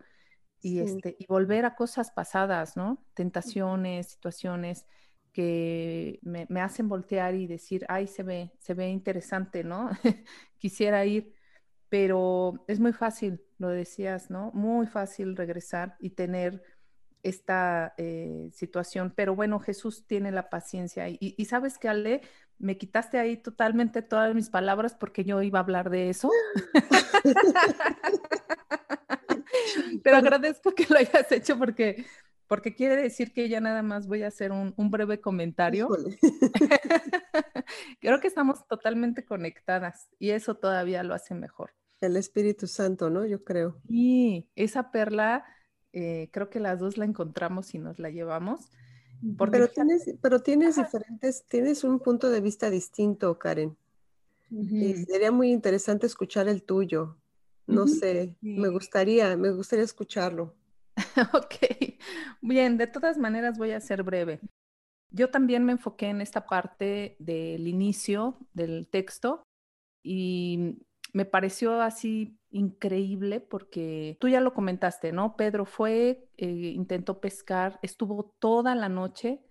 y, 0.60 0.80
este, 0.80 1.16
y 1.18 1.26
volver 1.26 1.64
a 1.64 1.74
cosas 1.74 2.10
pasadas, 2.10 2.76
¿no? 2.76 3.04
Tentaciones, 3.14 4.08
situaciones 4.08 4.86
que 5.32 6.18
me, 6.22 6.46
me, 6.48 6.60
hacen 6.60 6.88
voltear 6.88 7.34
y 7.34 7.46
decir, 7.46 7.84
ay, 7.88 8.06
se 8.06 8.22
ve, 8.22 8.52
se 8.58 8.74
ve 8.74 8.88
interesante, 8.88 9.64
¿no? 9.64 9.90
Quisiera 10.58 11.04
ir, 11.04 11.34
pero 11.88 12.64
es 12.68 12.80
muy 12.80 12.92
fácil, 12.92 13.42
lo 13.58 13.68
decías, 13.68 14.30
¿no? 14.30 14.50
Muy 14.54 14.86
fácil 14.86 15.36
regresar 15.36 15.96
y 16.00 16.10
tener 16.10 16.62
esta 17.22 17.94
eh, 17.98 18.48
situación, 18.52 19.12
pero 19.14 19.34
bueno, 19.34 19.58
Jesús 19.58 20.06
tiene 20.06 20.30
la 20.30 20.48
paciencia. 20.48 21.08
Y, 21.08 21.18
y, 21.20 21.44
sabes 21.46 21.76
que, 21.76 21.88
Ale, 21.88 22.20
me 22.58 22.78
quitaste 22.78 23.18
ahí 23.18 23.36
totalmente 23.36 24.00
todas 24.00 24.34
mis 24.34 24.48
palabras 24.48 24.94
porque 24.94 25.24
yo 25.24 25.42
iba 25.42 25.58
a 25.58 25.62
hablar 25.62 25.90
de 25.90 26.08
eso. 26.08 26.30
Pero 30.02 30.16
agradezco 30.16 30.72
que 30.72 30.86
lo 30.88 30.98
hayas 30.98 31.30
hecho 31.32 31.58
porque, 31.58 32.04
porque 32.46 32.74
quiere 32.74 32.96
decir 32.96 33.32
que 33.32 33.48
ya 33.48 33.60
nada 33.60 33.82
más 33.82 34.06
voy 34.06 34.22
a 34.22 34.28
hacer 34.28 34.52
un, 34.52 34.74
un 34.76 34.90
breve 34.90 35.20
comentario. 35.20 35.88
Creo 38.00 38.20
que 38.20 38.28
estamos 38.28 38.66
totalmente 38.66 39.24
conectadas 39.24 40.08
y 40.18 40.30
eso 40.30 40.56
todavía 40.56 41.02
lo 41.02 41.14
hace 41.14 41.34
mejor. 41.34 41.72
El 42.00 42.16
Espíritu 42.16 42.66
Santo, 42.66 43.10
¿no? 43.10 43.24
Yo 43.24 43.42
creo. 43.42 43.80
Y 43.88 44.48
esa 44.54 44.90
perla, 44.90 45.44
eh, 45.92 46.28
creo 46.30 46.50
que 46.50 46.60
las 46.60 46.78
dos 46.78 46.98
la 46.98 47.04
encontramos 47.04 47.74
y 47.74 47.78
nos 47.78 47.98
la 47.98 48.10
llevamos. 48.10 48.70
pero 49.50 49.68
tienes, 49.68 50.14
pero 50.20 50.42
tienes 50.42 50.76
diferentes, 50.76 51.44
tienes 51.48 51.84
un 51.84 52.00
punto 52.00 52.28
de 52.28 52.40
vista 52.40 52.68
distinto, 52.68 53.38
Karen. 53.38 53.76
sería 55.06 55.32
muy 55.32 55.50
interesante 55.50 56.06
escuchar 56.06 56.48
el 56.48 56.62
tuyo. 56.62 57.16
No 57.66 57.86
sé, 57.86 58.36
me 58.40 58.68
gustaría, 58.68 59.36
me 59.36 59.50
gustaría 59.50 59.84
escucharlo. 59.84 60.54
ok, 61.34 61.98
bien, 62.40 62.78
de 62.78 62.86
todas 62.86 63.18
maneras 63.18 63.58
voy 63.58 63.72
a 63.72 63.80
ser 63.80 64.02
breve. 64.02 64.40
Yo 65.10 65.30
también 65.30 65.64
me 65.64 65.72
enfoqué 65.72 66.06
en 66.06 66.20
esta 66.20 66.46
parte 66.46 67.16
del 67.18 67.66
inicio 67.66 68.38
del 68.52 68.88
texto 68.88 69.42
y 70.02 70.78
me 71.12 71.24
pareció 71.24 71.80
así 71.80 72.38
increíble 72.50 73.40
porque 73.40 74.16
tú 74.20 74.28
ya 74.28 74.40
lo 74.40 74.54
comentaste, 74.54 75.12
¿no? 75.12 75.36
Pedro 75.36 75.64
fue, 75.64 76.28
eh, 76.36 76.46
intentó 76.46 77.20
pescar, 77.20 77.78
estuvo 77.82 78.34
toda 78.38 78.74
la 78.74 78.88
noche 78.88 79.42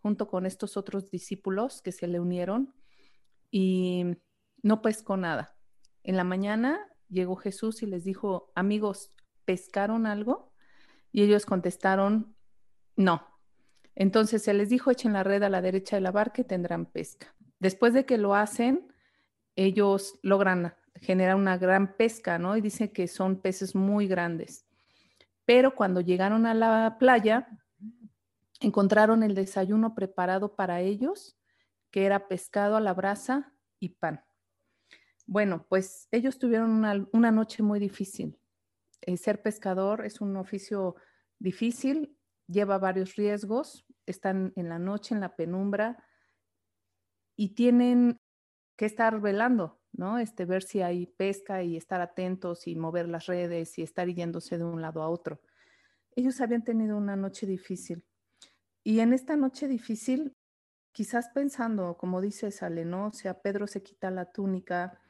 junto 0.00 0.28
con 0.28 0.46
estos 0.46 0.76
otros 0.76 1.10
discípulos 1.10 1.82
que 1.82 1.92
se 1.92 2.06
le 2.06 2.20
unieron 2.20 2.74
y 3.50 4.16
no 4.62 4.82
pescó 4.82 5.16
nada. 5.16 5.56
En 6.02 6.16
la 6.16 6.24
mañana 6.24 6.89
llegó 7.10 7.36
Jesús 7.36 7.82
y 7.82 7.86
les 7.86 8.04
dijo, 8.04 8.52
amigos, 8.54 9.12
¿pescaron 9.44 10.06
algo? 10.06 10.52
Y 11.12 11.22
ellos 11.22 11.44
contestaron, 11.44 12.34
no. 12.96 13.26
Entonces 13.94 14.42
se 14.42 14.54
les 14.54 14.68
dijo, 14.68 14.90
echen 14.90 15.12
la 15.12 15.24
red 15.24 15.42
a 15.42 15.48
la 15.48 15.60
derecha 15.60 15.96
de 15.96 16.02
la 16.02 16.12
barca 16.12 16.42
y 16.42 16.44
tendrán 16.44 16.86
pesca. 16.86 17.34
Después 17.58 17.92
de 17.92 18.06
que 18.06 18.16
lo 18.16 18.34
hacen, 18.34 18.92
ellos 19.56 20.18
logran 20.22 20.74
generar 21.00 21.36
una 21.36 21.58
gran 21.58 21.96
pesca, 21.96 22.38
¿no? 22.38 22.56
Y 22.56 22.60
dicen 22.60 22.88
que 22.88 23.08
son 23.08 23.40
peces 23.40 23.74
muy 23.74 24.06
grandes. 24.06 24.66
Pero 25.44 25.74
cuando 25.74 26.00
llegaron 26.00 26.46
a 26.46 26.54
la 26.54 26.96
playa, 26.98 27.48
encontraron 28.60 29.22
el 29.22 29.34
desayuno 29.34 29.94
preparado 29.94 30.54
para 30.54 30.80
ellos, 30.80 31.36
que 31.90 32.06
era 32.06 32.28
pescado 32.28 32.76
a 32.76 32.80
la 32.80 32.94
brasa 32.94 33.52
y 33.80 33.90
pan. 33.90 34.24
Bueno, 35.30 35.64
pues 35.68 36.08
ellos 36.10 36.40
tuvieron 36.40 36.84
una, 37.12 37.30
noche 37.30 37.62
muy 37.62 37.78
difícil. 37.78 38.36
Eh, 39.00 39.16
ser 39.16 39.42
pescador 39.42 40.04
es 40.04 40.20
un 40.20 40.36
oficio 40.36 40.96
difícil, 41.38 42.18
lleva 42.48 42.78
varios 42.78 43.14
riesgos, 43.14 43.86
están 44.06 44.52
en 44.56 44.68
la 44.68 44.80
noche, 44.80 45.14
en 45.14 45.20
la 45.20 45.36
penumbra 45.36 46.04
y 47.36 47.54
tienen 47.54 48.20
que 48.76 48.86
estar 48.86 49.20
velando, 49.20 49.80
¿no? 49.92 50.18
Este, 50.18 50.46
ver 50.46 50.64
si 50.64 50.82
hay 50.82 51.06
pesca 51.06 51.62
y 51.62 51.76
estar 51.76 52.00
atentos 52.00 52.66
y 52.66 52.74
mover 52.74 53.08
las 53.08 53.26
redes 53.26 53.78
y 53.78 53.82
estar 53.82 54.08
yéndose 54.08 54.58
de 54.58 54.64
un 54.64 54.82
lado 54.82 55.00
a 55.00 55.08
otro. 55.08 55.40
Ellos 56.16 56.40
habían 56.40 56.64
tenido 56.64 56.96
una 56.96 57.14
noche 57.14 57.46
difícil 57.46 58.04
y 58.82 58.98
en 58.98 59.12
esta 59.12 59.36
noche 59.36 59.68
difícil, 59.68 60.36
quizás 60.90 61.28
pensando, 61.28 61.96
como 61.96 62.20
dice 62.20 62.50
Sale, 62.50 62.84
¿no? 62.84 63.06
O 63.06 63.12
sea, 63.12 63.40
Pedro 63.40 63.68
se 63.68 63.84
quita 63.84 64.10
la 64.10 64.32
túnica, 64.32 65.00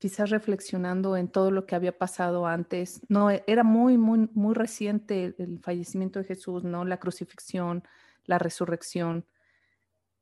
quizás 0.00 0.30
reflexionando 0.30 1.14
en 1.18 1.28
todo 1.28 1.50
lo 1.50 1.66
que 1.66 1.76
había 1.76 1.96
pasado 1.96 2.46
antes. 2.46 3.02
No, 3.08 3.30
e, 3.30 3.44
era 3.46 3.62
muy, 3.62 3.98
muy, 3.98 4.30
muy 4.32 4.54
reciente 4.54 5.34
el 5.38 5.60
fallecimiento 5.60 6.18
de 6.18 6.24
Jesús, 6.24 6.64
¿no? 6.64 6.86
La 6.86 6.98
crucifixión, 6.98 7.84
la 8.24 8.38
resurrección. 8.38 9.26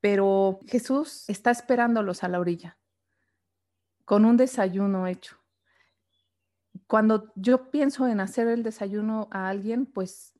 Pero 0.00 0.58
Jesús 0.66 1.28
está 1.28 1.52
esperándolos 1.52 2.24
a 2.24 2.28
la 2.28 2.40
orilla, 2.40 2.76
con 4.04 4.24
un 4.24 4.36
desayuno 4.36 5.06
hecho. 5.06 5.36
Cuando 6.88 7.32
yo 7.36 7.70
pienso 7.70 8.08
en 8.08 8.18
hacer 8.18 8.48
el 8.48 8.64
desayuno 8.64 9.28
a 9.30 9.48
alguien, 9.48 9.86
pues 9.86 10.36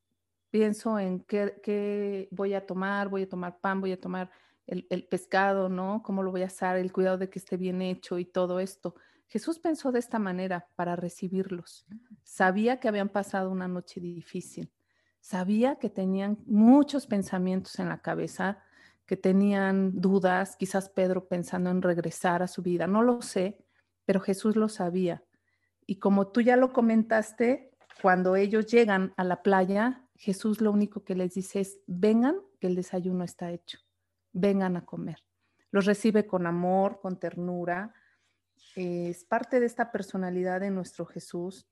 pienso 0.50 0.98
en 0.98 1.20
qué, 1.20 2.28
voy 2.32 2.54
a 2.54 2.66
tomar, 2.66 3.08
voy 3.08 3.22
a 3.22 3.28
tomar 3.28 3.60
pan, 3.60 3.80
voy 3.80 3.92
a 3.92 4.00
tomar 4.00 4.32
el, 4.66 4.84
el 4.90 5.06
pescado, 5.06 5.68
¿no? 5.68 6.02
¿Cómo 6.02 6.24
lo 6.24 6.32
voy 6.32 6.42
a 6.42 6.46
hacer? 6.46 6.76
El 6.76 6.92
cuidado 6.92 7.18
de 7.18 7.30
que 7.30 7.38
esté 7.38 7.56
bien 7.56 7.82
hecho 7.82 8.18
y 8.18 8.24
todo 8.24 8.58
esto. 8.58 8.96
Jesús 9.28 9.58
pensó 9.58 9.92
de 9.92 9.98
esta 9.98 10.18
manera 10.18 10.68
para 10.74 10.96
recibirlos. 10.96 11.86
Sabía 12.24 12.80
que 12.80 12.88
habían 12.88 13.10
pasado 13.10 13.50
una 13.50 13.68
noche 13.68 14.00
difícil. 14.00 14.72
Sabía 15.20 15.76
que 15.76 15.90
tenían 15.90 16.38
muchos 16.46 17.06
pensamientos 17.06 17.78
en 17.78 17.88
la 17.88 18.00
cabeza, 18.00 18.58
que 19.04 19.16
tenían 19.16 20.00
dudas, 20.00 20.56
quizás 20.56 20.88
Pedro 20.88 21.28
pensando 21.28 21.70
en 21.70 21.82
regresar 21.82 22.42
a 22.42 22.48
su 22.48 22.62
vida. 22.62 22.86
No 22.86 23.02
lo 23.02 23.20
sé, 23.20 23.58
pero 24.06 24.20
Jesús 24.20 24.56
lo 24.56 24.68
sabía. 24.68 25.22
Y 25.86 25.98
como 25.98 26.28
tú 26.28 26.40
ya 26.40 26.56
lo 26.56 26.72
comentaste, 26.72 27.70
cuando 28.00 28.36
ellos 28.36 28.66
llegan 28.66 29.12
a 29.16 29.24
la 29.24 29.42
playa, 29.42 30.06
Jesús 30.14 30.60
lo 30.60 30.72
único 30.72 31.04
que 31.04 31.14
les 31.14 31.34
dice 31.34 31.60
es, 31.60 31.80
vengan, 31.86 32.36
que 32.60 32.66
el 32.66 32.74
desayuno 32.74 33.24
está 33.24 33.50
hecho, 33.50 33.78
vengan 34.32 34.76
a 34.76 34.84
comer. 34.84 35.22
Los 35.70 35.84
recibe 35.84 36.26
con 36.26 36.46
amor, 36.46 37.00
con 37.00 37.18
ternura, 37.18 37.92
es 38.76 39.24
parte 39.24 39.60
de 39.60 39.66
esta 39.66 39.90
personalidad 39.92 40.60
de 40.60 40.70
nuestro 40.70 41.06
Jesús, 41.06 41.66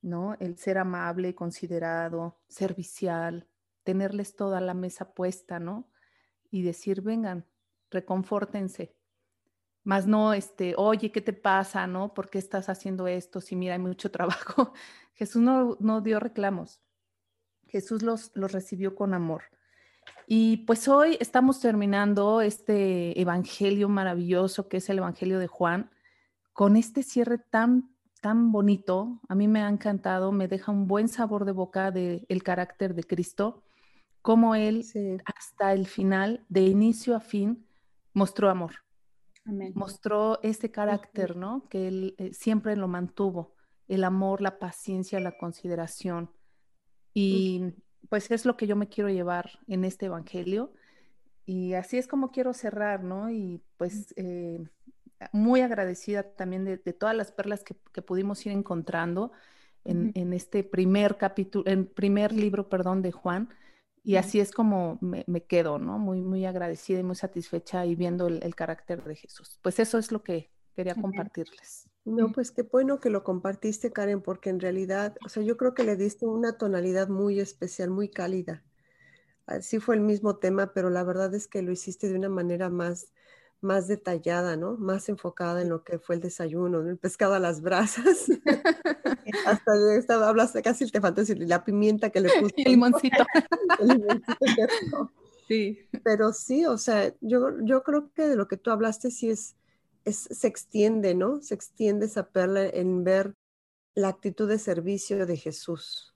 ¿no? 0.00 0.34
El 0.40 0.58
ser 0.58 0.78
amable, 0.78 1.34
considerado, 1.34 2.40
servicial, 2.48 3.48
tenerles 3.84 4.36
toda 4.36 4.60
la 4.60 4.74
mesa 4.74 5.14
puesta, 5.14 5.58
¿no? 5.58 5.90
Y 6.50 6.62
decir, 6.62 7.02
vengan, 7.02 7.46
reconfórtense. 7.90 8.96
Más 9.84 10.06
no, 10.06 10.32
este, 10.32 10.74
oye, 10.76 11.10
¿qué 11.10 11.20
te 11.20 11.32
pasa, 11.32 11.86
no? 11.86 12.14
¿Por 12.14 12.30
qué 12.30 12.38
estás 12.38 12.68
haciendo 12.68 13.06
esto? 13.08 13.40
Si 13.40 13.56
mira, 13.56 13.74
hay 13.74 13.80
mucho 13.80 14.10
trabajo. 14.12 14.72
Jesús 15.14 15.42
no, 15.42 15.76
no 15.80 16.00
dio 16.00 16.20
reclamos. 16.20 16.80
Jesús 17.68 18.02
los, 18.02 18.30
los 18.34 18.52
recibió 18.52 18.94
con 18.94 19.14
amor. 19.14 19.44
Y 20.26 20.58
pues 20.58 20.88
hoy 20.88 21.16
estamos 21.20 21.60
terminando 21.60 22.42
este 22.42 23.20
evangelio 23.20 23.88
maravilloso 23.88 24.68
que 24.68 24.78
es 24.78 24.88
el 24.88 24.98
evangelio 24.98 25.38
de 25.38 25.46
Juan 25.46 25.90
con 26.52 26.76
este 26.76 27.02
cierre 27.02 27.38
tan 27.38 27.92
tan 28.22 28.52
bonito, 28.52 29.20
a 29.28 29.34
mí 29.34 29.48
me 29.48 29.62
ha 29.62 29.68
encantado, 29.68 30.30
me 30.30 30.46
deja 30.46 30.70
un 30.70 30.86
buen 30.86 31.08
sabor 31.08 31.44
de 31.44 31.50
boca 31.50 31.90
del 31.90 32.24
el 32.28 32.44
carácter 32.44 32.94
de 32.94 33.02
Cristo, 33.02 33.64
como 34.22 34.54
Él 34.54 34.86
hasta 35.24 35.72
el 35.72 35.88
final, 35.88 36.46
de 36.48 36.62
inicio 36.62 37.16
a 37.16 37.20
fin, 37.20 37.66
mostró 38.14 38.48
amor. 38.48 38.74
Mostró 39.74 40.40
ese 40.44 40.70
carácter, 40.70 41.36
¿no? 41.36 41.68
Que 41.68 41.88
Él 41.88 42.14
eh, 42.16 42.32
siempre 42.32 42.76
lo 42.76 42.86
mantuvo, 42.86 43.56
el 43.88 44.04
amor, 44.04 44.40
la 44.40 44.60
paciencia, 44.60 45.18
la 45.18 45.36
consideración. 45.36 46.30
Y 47.12 47.74
pues 48.08 48.30
es 48.30 48.46
lo 48.46 48.56
que 48.56 48.68
yo 48.68 48.76
me 48.76 48.88
quiero 48.88 49.10
llevar 49.10 49.58
en 49.66 49.84
este 49.84 50.06
Evangelio. 50.06 50.72
Y 51.44 51.74
así 51.74 51.98
es 51.98 52.06
como 52.06 52.30
quiero 52.30 52.54
cerrar, 52.54 53.02
¿no? 53.02 53.30
Y 53.30 53.60
pues 53.78 54.14
eh, 54.16 54.62
muy 55.32 55.60
agradecida 55.60 56.22
también 56.22 56.64
de, 56.64 56.76
todas 56.92 57.16
las 57.16 57.32
perlas 57.32 57.64
que, 57.64 57.74
pudimos 58.02 58.44
ir 58.46 58.52
encontrando 58.52 59.32
en, 59.84 60.32
este 60.32 60.64
primer 60.64 61.16
capítulo, 61.16 61.70
en 61.70 61.86
primer 61.86 62.32
libro, 62.32 62.68
perdón, 62.68 63.02
de 63.02 63.12
Juan. 63.12 63.48
Y 64.04 64.16
así 64.16 64.40
es 64.40 64.50
como 64.50 64.98
me, 65.00 65.44
quedo, 65.44 65.78
¿no? 65.78 65.98
Muy, 65.98 66.20
muy 66.20 66.44
agradecida 66.44 66.98
y 66.98 67.04
muy 67.04 67.14
satisfecha 67.14 67.86
y 67.86 67.94
viendo 67.94 68.26
el, 68.26 68.54
carácter 68.54 69.04
de 69.04 69.14
Jesús. 69.14 69.58
Pues 69.62 69.78
eso 69.78 69.98
es 69.98 70.10
lo 70.10 70.22
que 70.22 70.50
quería 70.74 70.94
compartirles. 70.94 71.88
No, 72.04 72.32
pues 72.32 72.50
qué 72.50 72.62
bueno 72.62 72.98
que 72.98 73.10
lo 73.10 73.22
compartiste, 73.22 73.92
Karen, 73.92 74.20
porque 74.20 74.50
en 74.50 74.58
realidad, 74.58 75.16
o 75.24 75.28
sea, 75.28 75.42
yo 75.44 75.56
creo 75.56 75.74
que 75.74 75.84
le 75.84 75.96
diste 75.96 76.26
una 76.26 76.58
tonalidad 76.58 77.08
muy 77.08 77.38
especial, 77.38 77.90
muy 77.90 78.08
cálida. 78.08 78.64
Así 79.46 79.78
fue 79.78 79.94
el 79.94 80.00
mismo 80.00 80.36
tema, 80.36 80.72
pero 80.72 80.90
la 80.90 81.04
verdad 81.04 81.32
es 81.34 81.46
que 81.46 81.62
lo 81.62 81.72
hiciste 81.72 82.08
de 82.08 82.16
una 82.16 82.28
manera 82.28 82.70
más, 82.70 83.12
más 83.62 83.86
detallada, 83.86 84.56
¿no? 84.56 84.76
Más 84.76 85.08
enfocada 85.08 85.62
en 85.62 85.68
lo 85.68 85.84
que 85.84 85.98
fue 85.98 86.16
el 86.16 86.20
desayuno, 86.20 86.80
el 86.80 86.98
pescado 86.98 87.34
a 87.34 87.38
las 87.38 87.62
brasas. 87.62 88.26
Hasta 89.46 89.96
estaba, 89.96 90.28
hablaste 90.28 90.62
casi 90.62 90.90
te 90.90 91.00
faltó 91.00 91.20
decir 91.22 91.38
la 91.48 91.64
pimienta 91.64 92.10
que 92.10 92.20
le 92.20 92.28
puse. 92.40 92.54
El 92.58 92.72
limoncito. 92.72 93.24
el 93.78 93.88
limoncito 93.88 95.12
sí. 95.48 95.78
Pero 96.04 96.32
sí, 96.32 96.66
o 96.66 96.78
sea, 96.78 97.14
yo, 97.20 97.60
yo 97.62 97.82
creo 97.82 98.12
que 98.12 98.28
de 98.28 98.36
lo 98.36 98.48
que 98.48 98.56
tú 98.56 98.70
hablaste 98.70 99.10
sí 99.10 99.30
es, 99.30 99.56
es, 100.04 100.16
se 100.30 100.46
extiende, 100.48 101.14
¿no? 101.14 101.40
Se 101.40 101.54
extiende 101.54 102.06
esa 102.06 102.28
perla 102.30 102.66
en 102.66 103.04
ver 103.04 103.34
la 103.94 104.08
actitud 104.08 104.48
de 104.48 104.58
servicio 104.58 105.26
de 105.26 105.36
Jesús, 105.36 106.14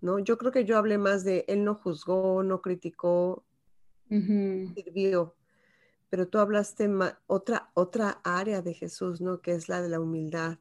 ¿no? 0.00 0.18
Yo 0.18 0.38
creo 0.38 0.52
que 0.52 0.64
yo 0.64 0.78
hablé 0.78 0.98
más 0.98 1.24
de 1.24 1.44
él 1.48 1.64
no 1.64 1.74
juzgó, 1.74 2.42
no 2.42 2.62
criticó, 2.62 3.44
sirvió, 4.08 5.36
pero 6.10 6.28
tú 6.28 6.38
hablaste 6.38 6.90
otra, 7.26 7.70
otra 7.74 8.20
área 8.24 8.62
de 8.62 8.74
Jesús, 8.74 9.20
¿no? 9.20 9.40
Que 9.40 9.52
es 9.52 9.68
la 9.68 9.80
de 9.80 9.88
la 9.88 10.00
humildad, 10.00 10.58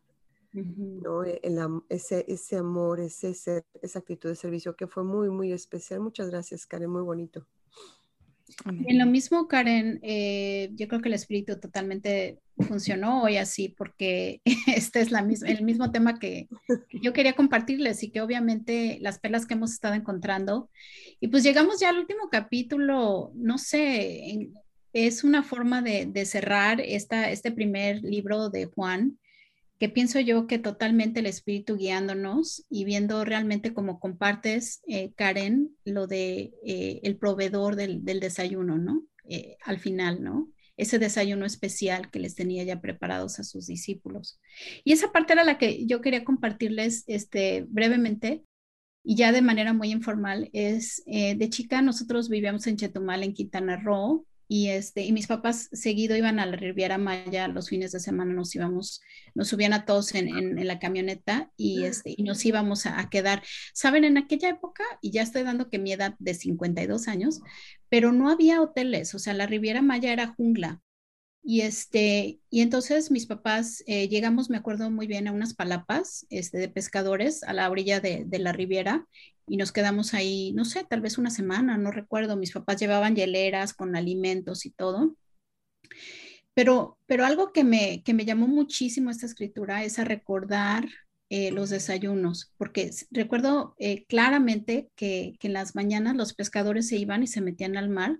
¿no? 0.53 1.25
E, 1.25 1.41
ese, 1.89 2.23
ese 2.27 2.57
amor, 2.57 2.99
ese 2.99 3.29
esa 3.29 3.99
actitud 3.99 4.29
de 4.29 4.35
servicio 4.35 4.75
que 4.75 4.87
fue 4.87 5.03
muy, 5.03 5.29
muy 5.29 5.51
especial. 5.51 6.01
Muchas 6.01 6.29
gracias, 6.29 6.67
Karen, 6.67 6.91
muy 6.91 7.01
bonito. 7.01 7.47
En 8.65 8.97
lo 8.97 9.05
mismo, 9.05 9.47
Karen, 9.47 9.99
eh, 10.03 10.69
yo 10.73 10.87
creo 10.87 11.01
que 11.01 11.09
el 11.09 11.15
espíritu 11.15 11.59
totalmente 11.59 12.39
funcionó 12.57 13.23
hoy 13.23 13.37
así, 13.37 13.69
porque 13.69 14.41
este 14.67 15.01
es 15.01 15.11
la 15.11 15.23
misma, 15.23 15.49
el 15.49 15.63
mismo 15.63 15.91
tema 15.91 16.19
que, 16.19 16.47
que, 16.89 16.99
yo 16.99 17.13
quería 17.13 17.33
compartirles 17.33 18.03
y 18.03 18.11
que 18.11 18.21
obviamente 18.21 18.97
las 19.01 19.19
pelas 19.19 19.45
que 19.45 19.53
hemos 19.55 19.71
estado 19.71 19.95
encontrando. 19.95 20.69
Y 21.19 21.29
pues 21.29 21.43
llegamos 21.43 21.79
ya 21.79 21.89
al 21.89 21.99
último 21.99 22.29
capítulo, 22.29 23.31
no 23.35 23.57
sé, 23.57 24.29
en, 24.29 24.53
es 24.93 25.23
una 25.23 25.43
forma 25.43 25.81
de, 25.81 26.25
cerrar 26.25 26.81
este 26.81 27.51
primer 27.51 28.03
libro 28.03 28.49
de 28.49 28.65
Juan, 28.65 29.19
que 29.79 29.87
pienso 29.87 30.19
yo 30.19 30.45
que 30.45 30.59
totalmente 30.59 31.21
el 31.21 31.25
espíritu 31.25 31.77
guiándonos 31.77 32.65
y 32.69 32.83
viendo 32.83 33.23
realmente 33.23 33.73
como 33.73 33.99
compartes, 33.99 34.81
eh, 34.87 35.13
Karen, 35.15 35.69
lo 35.85 36.05
de 36.05 36.51
eh, 36.65 36.99
el 37.03 37.17
proveedor 37.17 37.77
del, 37.77 38.03
desayuno, 38.03 38.77
¿no? 38.77 39.05
Eh, 39.29 39.55
al 39.63 39.79
final, 39.79 40.21
¿no? 40.21 40.51
Ese 40.75 40.99
desayuno 40.99 41.45
especial 41.45 42.11
que 42.11 42.19
les 42.19 42.35
tenía 42.35 42.63
ya 42.63 42.81
preparados 42.81 43.39
a 43.39 43.43
sus 43.43 43.67
discípulos. 43.67 44.39
Y 44.83 44.91
esa 44.91 45.13
parte 45.13 45.33
era 45.33 45.45
la 45.45 45.57
que 45.57 45.85
yo 45.85 46.01
quería 46.01 46.25
compartirles 46.25 47.05
este, 47.07 47.65
brevemente 47.69 48.43
y 49.03 49.15
ya 49.15 49.31
de 49.31 49.41
manera 49.41 49.71
muy 49.71 49.91
informal. 49.91 50.49
Es 50.51 51.03
de 51.05 51.49
chica, 51.49 51.81
nosotros 51.81 52.27
vivíamos 52.29 52.67
en 52.67 52.77
Chetumal, 52.77 53.23
en 53.23 53.33
Quintana 53.33 53.77
Roo, 53.77 54.25
y 54.51 54.69
este 54.69 55.03
y 55.03 55.13
mis 55.13 55.27
papás 55.27 55.69
seguido 55.71 56.17
iban 56.17 56.39
a 56.39 56.45
la 56.47 56.55
Riviera 56.55 56.97
Maya 56.97 57.47
los 57.47 57.69
fines 57.69 57.91
de 57.91 57.99
semana 57.99 58.33
nos 58.33 58.53
íbamos 58.55 58.99
nos 59.35 59.47
subían 59.47 59.73
a 59.73 59.85
todos 59.85 60.15
en, 60.15 60.27
en, 60.27 60.67
la 60.67 60.79
camioneta 60.79 61.51
y 61.55 61.83
este 61.83 62.15
y 62.17 62.23
nos 62.23 62.43
íbamos 62.45 62.87
a, 62.87 63.09
quedar. 63.09 63.43
Saben 63.73 64.03
en 64.03 64.17
aquella 64.17 64.49
época 64.49 64.83
y 65.01 65.11
ya 65.11 65.21
estoy 65.21 65.43
dando 65.43 65.69
que 65.69 65.77
mi 65.77 65.93
edad 65.93 66.15
de 66.17 66.33
52 66.33 67.07
años 67.07 67.41
pero 67.89 68.11
no 68.11 68.29
había 68.29 68.61
hoteles 68.61 69.13
o 69.13 69.19
sea 69.19 69.35
la 69.35 69.45
Riviera 69.45 69.83
Maya 69.83 70.11
era 70.11 70.33
jungla 70.33 70.81
y 71.43 71.61
este, 71.61 72.39
y 72.49 72.61
entonces 72.61 73.11
mis 73.11 73.25
papás 73.25 73.83
eh, 73.87 74.07
llegamos, 74.07 74.49
me 74.49 74.57
acuerdo 74.57 74.91
muy 74.91 75.07
bien, 75.07 75.27
a 75.27 75.31
unas 75.31 75.53
palapas 75.53 76.25
este, 76.29 76.57
de 76.57 76.69
pescadores 76.69 77.43
a 77.43 77.53
la 77.53 77.69
orilla 77.69 77.99
de, 77.99 78.23
de, 78.25 78.39
la 78.39 78.51
riviera 78.51 79.07
y 79.47 79.57
nos 79.57 79.71
quedamos 79.71 80.13
ahí, 80.13 80.51
no 80.53 80.65
sé, 80.65 80.83
tal 80.83 81.01
vez 81.01 81.17
una 81.17 81.31
semana, 81.31 81.77
no 81.77 81.91
recuerdo. 81.91 82.37
Mis 82.37 82.51
papás 82.51 82.79
llevaban 82.79 83.15
hieleras 83.15 83.73
con 83.73 83.95
alimentos 83.95 84.65
y 84.65 84.71
todo. 84.71 85.15
Pero, 86.53 86.97
pero 87.05 87.25
algo 87.25 87.51
que 87.51 87.63
me, 87.63 88.03
que 88.03 88.13
me 88.13 88.25
llamó 88.25 88.47
muchísimo 88.47 89.09
esta 89.09 89.25
escritura 89.25 89.83
es 89.83 89.97
a 89.97 90.03
recordar 90.03 90.87
eh, 91.31 91.51
los 91.51 91.69
desayunos, 91.69 92.51
porque 92.57 92.89
recuerdo 93.11 93.75
eh, 93.77 94.05
claramente 94.07 94.89
que, 94.95 95.35
en 95.41 95.53
las 95.53 95.75
mañanas 95.75 96.15
los 96.15 96.33
pescadores 96.33 96.87
se 96.87 96.97
iban 96.97 97.21
y 97.21 97.27
se 97.27 97.39
metían 97.41 97.77
al 97.77 97.87
mar 97.87 98.17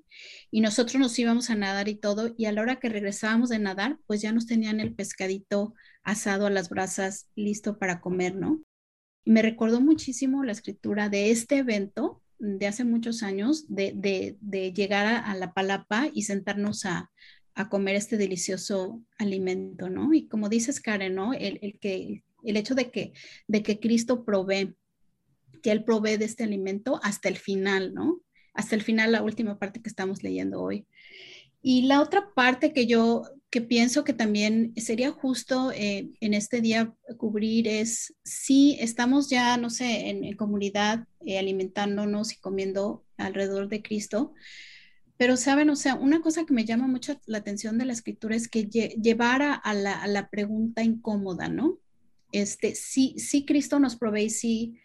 y 0.51 0.61
nosotros 0.61 0.99
nos 0.99 1.17
íbamos 1.17 1.49
a 1.49 1.55
nadar 1.55 1.87
y 1.87 1.95
todo, 1.95 2.35
y 2.37 2.45
a 2.45 2.51
la 2.51 2.61
hora 2.61 2.79
que 2.79 2.87
regresábamos 2.87 3.49
de 3.49 3.57
nadar, 3.57 3.97
pues 4.05 4.21
ya 4.21 4.31
nos 4.31 4.45
tenían 4.45 4.79
el 4.79 4.93
pescadito 4.93 5.73
asado 6.03 6.45
a 6.45 6.51
las 6.51 6.69
brasas 6.69 7.27
listo 7.35 7.79
para 7.79 7.99
comer, 7.99 8.35
¿no? 8.35 8.61
Me 9.25 9.41
recordó 9.41 9.81
muchísimo 9.81 10.43
la 10.43 10.51
escritura 10.51 11.09
de 11.09 11.31
este 11.31 11.57
evento 11.57 12.21
de 12.37 12.67
hace 12.67 12.83
muchos 12.83 13.23
años, 13.23 13.65
de, 13.67 13.93
de, 14.39 14.73
llegar 14.73 15.07
a, 15.07 15.35
la 15.35 15.53
palapa 15.53 16.09
y 16.13 16.23
sentarnos 16.23 16.85
a, 16.85 17.11
a 17.55 17.69
comer 17.69 17.95
este 17.95 18.17
delicioso 18.17 19.03
alimento, 19.17 19.89
¿no? 19.89 20.13
Y 20.13 20.27
como 20.27 20.47
dices, 20.47 20.79
Karen, 20.79 21.15
¿no? 21.15 21.33
El, 21.33 21.59
el, 21.61 21.77
que 21.79 22.23
el 22.43 22.57
hecho 22.57 22.75
de 22.75 22.91
que, 22.91 23.13
de 23.47 23.63
que 23.63 23.79
Cristo 23.79 24.23
provee, 24.25 24.75
que 25.61 25.71
Él 25.71 25.83
provee 25.83 26.17
de 26.17 26.25
este 26.25 26.43
alimento 26.43 26.99
hasta 27.03 27.29
el 27.29 27.37
final, 27.37 27.93
¿no? 27.93 28.21
Hasta 28.53 28.75
el 28.75 28.81
final, 28.81 29.11
la 29.11 29.23
última 29.23 29.59
parte 29.59 29.81
que 29.81 29.89
estamos 29.89 30.23
leyendo 30.23 30.61
hoy. 30.61 30.85
Y 31.61 31.83
la 31.83 32.01
otra 32.01 32.33
parte 32.33 32.73
que 32.73 32.87
yo 32.87 33.23
que 33.49 33.61
pienso 33.61 34.03
que 34.03 34.13
también 34.13 34.73
sería 34.77 35.11
justo 35.11 35.71
eh, 35.71 36.11
en 36.19 36.33
este 36.33 36.61
día 36.61 36.93
cubrir 37.17 37.67
es 37.67 38.13
si 38.23 38.77
estamos 38.79 39.29
ya, 39.29 39.57
no 39.57 39.69
sé, 39.69 40.09
en, 40.09 40.35
comunidad 40.35 41.07
eh, 41.25 41.39
alimentándonos 41.39 42.33
y 42.33 42.39
comiendo 42.39 43.03
alrededor 43.17 43.67
de 43.67 43.81
Cristo, 43.81 44.33
pero 45.17 45.35
saben, 45.35 45.69
o 45.69 45.75
sea, 45.75 45.95
una 45.95 46.21
cosa 46.21 46.45
que 46.45 46.53
me 46.53 46.63
llama 46.63 46.87
mucho 46.87 47.19
la 47.25 47.39
atención 47.39 47.77
de 47.77 47.85
la 47.85 47.93
escritura 47.93 48.35
es 48.35 48.47
que 48.47 48.65
llevara 48.65 49.53
a 49.53 49.73
la, 49.73 50.01
a 50.01 50.07
la 50.07 50.29
pregunta 50.29 50.83
incómoda, 50.83 51.49
¿no? 51.49 51.79
Este, 52.31 52.75
sí, 52.75 53.15
sí 53.17 53.45
Cristo 53.45 53.79
nos 53.79 53.95
provee, 53.95 54.29
sí, 54.29 54.79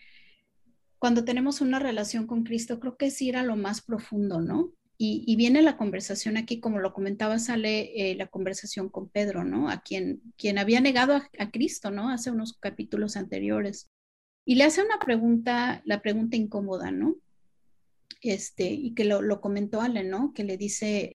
cuando 0.99 1.25
tenemos 1.25 1.61
una 1.61 1.79
relación 1.79 2.27
con 2.27 2.45
Cristo, 2.45 2.81
creo 2.81 2.97
que 2.97 3.07
es 3.07 3.21
ir 3.21 3.37
a 3.37 3.43
lo 3.43 3.57
más 3.57 3.83
profundo, 3.83 4.41
¿no? 4.41 4.73
Y, 4.97 5.37
viene 5.37 5.61
la 5.61 5.77
conversación 5.77 6.39
aquí, 6.39 6.61
como 6.61 6.79
lo 6.79 6.95
comentaba, 6.95 7.39
sale 7.39 8.11
eh, 8.11 8.15
la 8.15 8.29
conversación 8.29 8.89
con 8.89 9.11
Pedro, 9.11 9.45
¿no? 9.45 9.69
A 9.69 9.83
quien, 9.83 10.23
quien 10.39 10.57
había 10.57 10.81
negado 10.81 11.15
a, 11.17 11.51
Cristo, 11.51 11.91
¿no? 11.91 12.09
Hace 12.09 12.31
unos 12.31 12.55
capítulos 12.55 13.17
anteriores. 13.17 13.91
Y 14.47 14.55
le 14.55 14.65
hace 14.65 14.83
una 14.83 14.99
pregunta, 14.99 15.83
la 15.85 16.01
pregunta 16.01 16.37
incómoda, 16.37 16.91
¿no? 16.91 17.17
Este, 18.23 18.71
y 18.71 18.95
que 18.95 19.05
lo, 19.05 19.21
lo 19.21 19.43
comentó 19.43 19.83
Ale, 19.83 20.05
¿no? 20.05 20.33
Que 20.33 20.45
le 20.45 20.57
dice, 20.57 21.19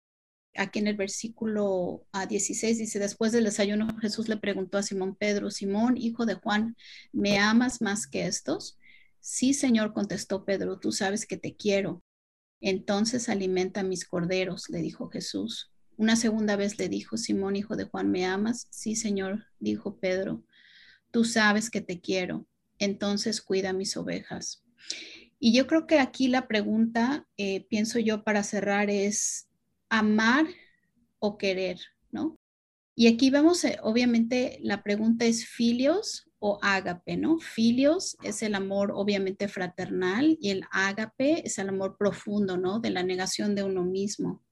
aquí 0.56 0.80
en 0.80 0.88
el 0.88 0.96
versículo 0.96 2.06
16 2.28 2.78
dice, 2.78 3.00
después 3.00 3.32
del 3.32 3.44
desayuno 3.44 3.88
Jesús 4.00 4.30
le 4.30 4.38
preguntó 4.38 4.78
a 4.78 4.84
Simón 4.84 5.15
Pedro, 5.15 5.52
Simón, 5.52 5.98
hijo 5.98 6.26
de 6.26 6.36
Juan, 6.36 6.76
¿me 7.12 7.38
amas 7.38 7.82
más 7.82 8.08
que 8.08 8.26
estos? 8.26 8.78
Sí, 9.20 9.54
Señor, 9.54 9.94
contestó 9.94 10.46
Pedro, 10.46 10.80
tú 10.80 10.91
sabes 10.91 11.26
que 11.26 11.38
te 11.38 11.56
quiero. 11.56 12.04
Entonces 12.62 13.30
alimenta 13.30 13.84
mis 13.84 14.06
corderos, 14.06 14.70
le 14.70 14.80
dijo 14.80 15.10
Jesús. 15.10 15.72
Una 15.98 16.15
segunda 16.15 16.56
vez 16.56 16.78
le 16.78 16.89
dijo, 16.89 17.18
Simón, 17.18 17.56
hijo 17.56 17.76
de 17.76 17.86
Juan, 17.86 18.12
¿me 18.12 18.26
amas? 18.26 18.68
Sí, 18.70 18.96
Señor, 18.96 19.46
dijo 19.60 19.98
Pedro, 20.00 20.44
tú 21.12 21.24
sabes 21.24 21.70
que 21.70 21.82
te 21.82 22.02
quiero. 22.02 22.48
Entonces 22.80 23.41
cuida 23.41 23.74
mis 23.74 23.96
ovejas. 23.98 24.63
Y 25.39 25.54
yo 25.54 25.68
creo 25.68 25.88
que 25.88 26.00
aquí 26.00 26.28
la 26.28 26.48
pregunta, 26.48 27.28
eh, 27.38 27.65
pienso 27.70 28.00
yo 28.00 28.24
para 28.24 28.44
cerrar, 28.44 28.89
es 28.89 29.48
amar 29.89 30.48
o 31.19 31.38
querer, 31.38 31.80
¿no? 32.12 32.38
Y 32.95 33.08
aquí 33.08 33.30
vemos, 33.30 33.63
eh, 33.65 33.78
obviamente, 33.84 34.58
la 34.62 34.82
pregunta 34.82 35.26
es 35.26 35.45
filios 35.45 36.30
o 36.39 36.60
ágape, 36.62 37.17
¿no? 37.17 37.39
Filios 37.39 38.15
es 38.24 38.41
el 38.41 38.56
amor 38.56 38.91
obviamente 38.93 39.48
fraternal 39.48 40.38
y 40.39 40.52
el 40.52 40.63
ágape 40.71 41.45
es 41.45 41.58
el 41.58 41.69
amor 41.69 41.98
profundo, 41.98 42.58
¿no? 42.58 42.80
De 42.80 42.89
la 42.89 43.04
negación 43.04 43.54
de 43.56 43.63
uno 43.63 43.84
mismo. 43.84 44.43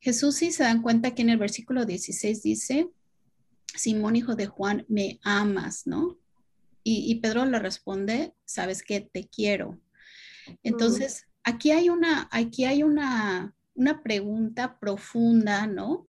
Jesús, 0.00 0.36
si 0.36 0.50
se 0.50 0.64
dan 0.64 0.82
cuenta 0.82 1.14
que 1.14 1.22
en 1.22 1.30
el 1.30 1.38
versículo 1.38 1.84
16 1.84 2.42
dice, 2.42 2.88
Simón, 3.74 4.16
hijo 4.16 4.34
de 4.34 4.46
Juan, 4.46 4.84
me 4.88 5.20
amas, 5.22 5.86
¿no? 5.86 6.18
Y, 6.84 7.14
Pedro 7.20 7.44
le 7.44 7.60
responde, 7.60 8.34
sabes 8.44 8.82
que 8.82 9.00
te 9.00 9.28
quiero. 9.28 9.78
Entonces, 10.64 11.28
aquí 11.44 11.70
hay 11.70 11.88
una, 11.88 12.28
aquí 12.32 12.64
hay 12.64 12.82
una, 12.82 13.54
una 13.74 14.02
pregunta 14.02 14.78
profunda, 14.78 15.66
¿no? 15.66 16.08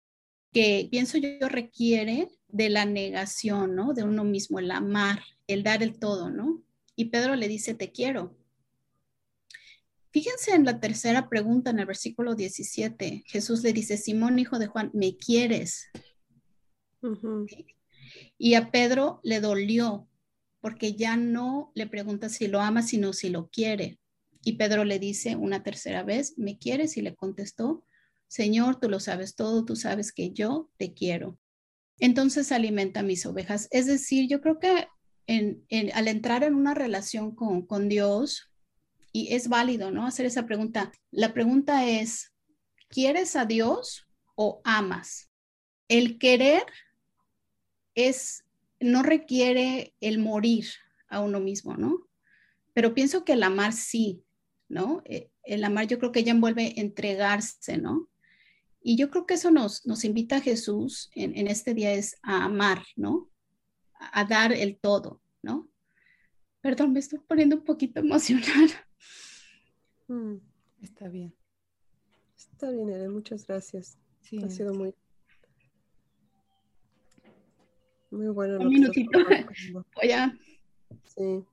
Que 0.53 0.89
pienso 0.91 1.19
yo 1.19 1.49
requiere 1.49 2.29
de 2.49 2.71
la 2.71 2.85
negación, 2.85 3.75
¿no? 3.75 3.93
De 3.93 4.03
uno 4.03 4.25
mismo, 4.25 4.59
el 4.59 4.71
amar, 4.71 5.23
el 5.47 5.63
dar 5.63 5.83
el 5.83 5.99
todo, 5.99 6.31
¿no? 6.31 6.63
Y 6.97 7.07
Pedro 7.07 7.37
le 7.37 7.49
dice, 7.49 7.75
te 7.75 7.93
quiero. 7.93 8.37
Fíjense 10.11 10.55
en 10.55 10.65
la 10.65 10.81
tercera 10.81 11.29
pregunta 11.29 11.71
en 11.71 11.79
el 11.79 11.87
versículo 11.87 12.35
17. 12.35 13.25
Jesús 13.27 13.63
le 13.63 13.73
dice, 13.73 13.97
Simón, 13.97 14.39
hijo 14.39 14.59
de 14.59 14.67
Juan, 14.67 14.91
¿me 14.95 15.17
quieres? 15.17 15.91
Y 18.39 18.55
a 18.55 18.71
Pedro 18.71 19.21
le 19.23 19.41
dolió 19.41 20.09
porque 20.61 20.95
ya 20.95 21.17
no 21.17 21.71
le 21.75 21.87
pregunta 21.87 22.29
si 22.29 22.49
lo 22.49 22.61
ama, 22.61 22.83
sino 22.83 23.13
si 23.13 23.29
lo 23.29 23.49
quiere. 23.49 23.99
Y 24.49 24.55
Pedro 24.55 24.87
le 24.87 24.99
dice 24.99 25.37
una 25.37 25.63
tercera 25.63 26.03
vez, 26.03 26.39
¿me 26.39 26.57
quieres? 26.57 26.97
Y 26.97 27.03
le 27.03 27.15
contestó, 27.15 27.85
Señor, 28.29 28.81
tú 28.81 28.89
lo 28.89 28.99
sabes 28.99 29.35
todo, 29.35 29.67
tú 29.67 29.77
sabes 29.77 30.11
que 30.11 30.31
yo 30.31 30.71
te 30.79 30.95
quiero. 30.95 31.39
Entonces 31.99 32.51
alimenta 32.51 33.03
mis 33.03 33.27
ovejas. 33.27 33.69
Es 33.73 33.85
decir, 33.85 34.27
yo 34.27 34.41
creo 34.41 34.59
que 34.59 34.89
al 35.93 36.09
entrar 36.09 36.45
en 36.45 36.55
una 36.55 36.73
relación 36.73 37.35
con, 37.35 37.67
con 37.67 37.91
Dios, 37.91 38.51
y 39.13 39.35
es 39.35 39.49
válido, 39.49 39.91
¿no? 39.91 40.07
Hacer 40.07 40.25
esa 40.25 40.47
pregunta. 40.47 40.93
La 41.11 41.35
pregunta 41.35 41.87
es, 41.87 42.33
¿quieres 42.89 43.37
a 43.37 43.45
Dios 43.45 44.09
o 44.35 44.63
amas? 44.65 45.31
El 45.89 46.19
querer 46.19 46.63
es, 47.95 48.45
no 48.81 49.03
requiere 49.03 49.95
el 50.01 50.19
morir 50.19 50.69
a 51.11 51.21
uno 51.21 51.39
mismo, 51.39 51.77
¿no? 51.77 52.09
Pero 52.73 52.95
pienso 52.95 53.27
que 53.27 53.35
el 53.35 53.43
amar 53.43 53.75
sí, 53.75 54.25
¿no? 54.69 55.03
Eh, 55.05 55.31
el 55.45 55.65
amar 55.65 55.87
yo 55.87 55.99
creo 55.99 56.13
que 56.13 56.25
ya 56.25 56.33
envuelve 56.33 56.81
entregarse, 56.81 57.79
¿no? 57.79 58.09
Y 58.81 58.97
yo 58.97 59.11
creo 59.11 59.27
que 59.27 59.35
eso 59.35 59.51
nos, 59.51 59.87
nos 59.87 60.05
invita 60.05 60.37
a 60.37 60.41
Jesús 60.41 61.11
en, 61.15 61.37
en 61.37 61.49
este 61.49 61.75
día 61.75 61.93
es 61.93 62.17
a 62.23 62.45
amar, 62.45 62.83
¿no? 62.97 63.31
A, 63.99 64.25
dar 64.25 64.53
el 64.53 64.79
todo, 64.79 65.21
¿no? 65.43 65.69
Perdón, 66.61 66.93
me 66.93 67.01
estoy 67.01 67.19
poniendo 67.19 67.57
un 67.57 67.65
poquito 67.65 68.01
emocional. 68.01 68.71
Mm, 70.07 70.37
está 70.83 71.09
bien. 71.09 71.35
Está 72.37 72.71
bien, 72.71 72.89
Eren, 72.89 73.13
muchas 73.13 73.47
gracias. 73.47 73.99
Sí, 74.21 74.39
ha 74.43 74.51
sido 74.51 74.75
muy, 74.75 74.95
muy 78.11 78.29
bueno. 78.29 78.59
Un 78.59 78.69
minutito. 78.69 79.19
Voy 79.95 80.13
a... 80.13 80.37
Sí. 81.05 81.45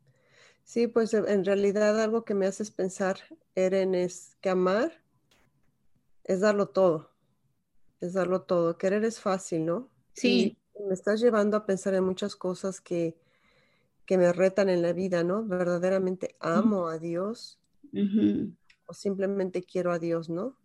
Sí, 0.65 0.87
pues 0.87 1.13
en 1.13 1.45
realidad 1.45 2.01
algo 2.01 2.25
que 2.25 2.33
me 2.33 2.47
haces 2.47 2.71
pensar, 2.71 3.17
Eren, 3.53 3.95
es 3.95 4.35
que 4.41 4.49
amar 4.49 4.91
es 6.25 6.41
darlo 6.41 6.69
todo. 6.69 7.11
Es 8.01 8.13
darlo 8.13 8.41
todo. 8.41 8.77
Querer 8.77 9.05
es 9.05 9.19
fácil, 9.19 9.65
¿no? 9.65 9.89
Sí. 10.13 10.57
me 10.87 10.93
estás 10.93 11.21
llevando 11.21 11.55
a 11.55 11.65
pensar 11.65 11.93
en 11.93 12.03
muchas 12.03 12.35
cosas 12.35 12.81
que, 12.81 13.15
que 14.05 14.17
me 14.17 14.33
retan 14.33 14.69
en 14.69 14.81
la 14.81 14.91
vida, 14.91 15.23
¿no? 15.23 15.45
Verdaderamente 15.45 16.35
amo 16.39 16.87
a 16.87 16.97
Dios 16.97 17.59
o 18.87 18.93
simplemente 18.93 19.63
quiero 19.63 19.91
a 19.91 19.99
Dios, 19.99 20.29
¿no? 20.29 20.57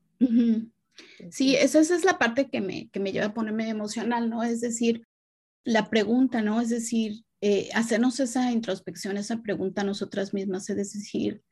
Sí, 1.31 1.57
esa, 1.57 1.81
esa, 1.81 1.95
es 1.95 2.05
la 2.05 2.19
parte 2.19 2.49
que 2.49 2.61
me, 2.61 2.89
que 2.91 3.01
me 3.01 3.13
lleva 3.13 3.27
a 3.27 3.35
ponerme 3.35 3.69
emocional, 3.69 4.31
¿no? 4.31 4.43
Es 4.43 4.61
decir, 4.61 5.07
la 5.63 5.91
pregunta, 5.91 6.43
¿no? 6.43 6.61
Es 6.61 6.71
decir, 6.71 7.25
eh, 7.41 7.71
hacernos 7.75 8.21
esa 8.21 8.53
introspección, 8.53 9.17
esa 9.17 9.43
pregunta 9.43 9.81
a 9.83 9.85
nosotras 9.85 10.35
mismas, 10.35 10.69
es 10.69 10.77
decir, 10.77 11.43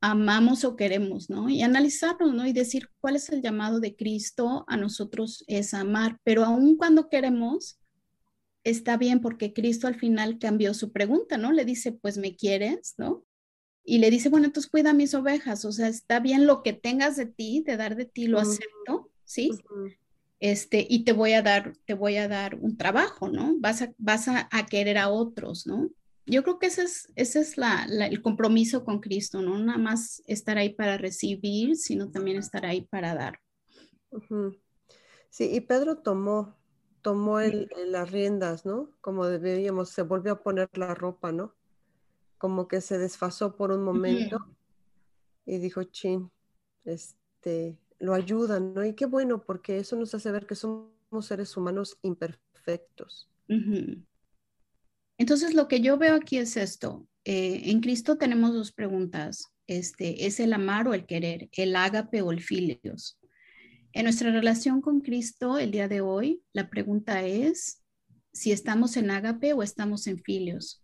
amamos 0.00 0.64
o 0.64 0.76
queremos, 0.76 1.30
¿no? 1.30 1.48
Y 1.48 1.62
analizarnos, 1.62 2.34
¿no? 2.34 2.46
Y 2.46 2.52
decir 2.52 2.90
cuál 3.00 3.16
es 3.16 3.28
el 3.30 3.42
llamado 3.42 3.80
de 3.80 3.96
Cristo 3.96 4.64
a 4.68 4.76
nosotros 4.76 5.44
es 5.46 5.74
amar, 5.74 6.18
pero 6.24 6.44
aun 6.44 6.76
cuando 6.76 7.08
queremos, 7.08 7.78
está 8.64 8.96
bien 8.96 9.20
porque 9.20 9.52
Cristo 9.52 9.86
al 9.86 9.94
final 9.94 10.38
cambió 10.38 10.74
su 10.74 10.92
pregunta, 10.92 11.38
¿no? 11.38 11.52
Le 11.52 11.64
dice, 11.64 11.92
pues 11.92 12.18
me 12.18 12.34
quieres, 12.34 12.94
¿no? 12.98 13.24
Y 13.84 13.98
le 13.98 14.10
dice, 14.10 14.28
bueno, 14.28 14.46
entonces 14.46 14.70
cuida 14.70 14.92
mis 14.92 15.14
ovejas, 15.14 15.64
o 15.64 15.72
sea, 15.72 15.88
está 15.88 16.18
bien 16.18 16.46
lo 16.46 16.62
que 16.62 16.72
tengas 16.72 17.16
de 17.16 17.26
ti, 17.26 17.62
de 17.64 17.76
dar 17.76 17.94
de 17.94 18.04
ti, 18.04 18.26
lo 18.26 18.40
acepto, 18.40 19.10
¿sí? 19.24 19.50
Este, 20.40 20.86
y 20.88 21.04
te 21.04 21.12
voy 21.12 21.32
a 21.32 21.42
dar, 21.42 21.72
te 21.86 21.94
voy 21.94 22.16
a 22.16 22.28
dar 22.28 22.56
un 22.56 22.76
trabajo, 22.76 23.28
¿no? 23.28 23.54
Vas 23.58 23.82
a, 23.82 23.92
vas 23.98 24.28
a, 24.28 24.48
querer 24.68 24.98
a 24.98 25.08
otros, 25.08 25.66
¿no? 25.66 25.90
Yo 26.26 26.42
creo 26.42 26.58
que 26.58 26.66
ese 26.66 26.82
es, 26.82 27.12
ese 27.14 27.40
es 27.40 27.56
la, 27.56 27.84
el 27.84 28.20
compromiso 28.20 28.84
con 28.84 29.00
Cristo, 29.00 29.40
¿no? 29.40 29.58
Nada 29.58 29.78
más 29.78 30.22
estar 30.26 30.58
ahí 30.58 30.70
para 30.70 30.98
recibir, 30.98 31.76
sino 31.76 32.10
también 32.10 32.36
estar 32.36 32.66
ahí 32.66 32.82
para 32.82 33.14
dar. 33.14 33.40
Sí, 35.30 35.50
y 35.52 35.60
Pedro 35.60 35.98
tomó, 35.98 36.56
tomó 37.00 37.40
el, 37.40 37.70
las 37.86 38.10
riendas, 38.10 38.66
¿no? 38.66 38.90
Como 39.00 39.26
debíamos, 39.26 39.90
se 39.90 40.02
volvió 40.02 40.32
a 40.32 40.42
poner 40.42 40.68
la 40.74 40.94
ropa, 40.94 41.32
¿no? 41.32 41.54
Como 42.38 42.68
que 42.68 42.80
se 42.80 42.98
desfasó 42.98 43.56
por 43.56 43.70
un 43.70 43.84
momento 43.84 44.38
y 45.46 45.58
dijo, 45.58 45.84
chin, 45.84 46.30
este, 46.84 47.78
lo 47.98 48.14
ayudan, 48.14 48.74
¿no? 48.74 48.84
Y 48.84 48.94
qué 48.94 49.06
bueno, 49.06 49.44
porque 49.44 49.78
eso 49.78 49.96
nos 49.96 50.14
hace 50.14 50.30
ver 50.30 50.46
que 50.46 50.54
somos 50.54 50.92
seres 51.20 51.56
humanos 51.56 51.98
imperfectos. 52.02 53.30
Entonces, 55.18 55.54
lo 55.54 55.68
que 55.68 55.80
yo 55.80 55.96
veo 55.98 56.14
aquí 56.14 56.38
es 56.38 56.56
esto. 56.56 57.06
Eh, 57.24 57.70
en 57.70 57.80
Cristo 57.80 58.18
tenemos 58.18 58.54
dos 58.54 58.72
preguntas. 58.72 59.52
Este, 59.66 60.26
¿Es 60.26 60.38
el 60.40 60.52
amar 60.52 60.86
o 60.88 60.94
el 60.94 61.06
querer? 61.06 61.48
¿El 61.52 61.74
ágape 61.74 62.22
o 62.22 62.30
el 62.30 62.40
filios? 62.40 63.18
En 63.92 64.04
nuestra 64.04 64.30
relación 64.30 64.80
con 64.82 65.00
Cristo 65.00 65.58
el 65.58 65.70
día 65.70 65.88
de 65.88 66.02
hoy, 66.02 66.42
la 66.52 66.68
pregunta 66.68 67.24
es 67.24 67.82
si 68.32 68.52
estamos 68.52 68.96
en 68.98 69.10
ágape 69.10 69.54
o 69.54 69.62
estamos 69.62 70.06
en 70.06 70.18
filios. 70.18 70.82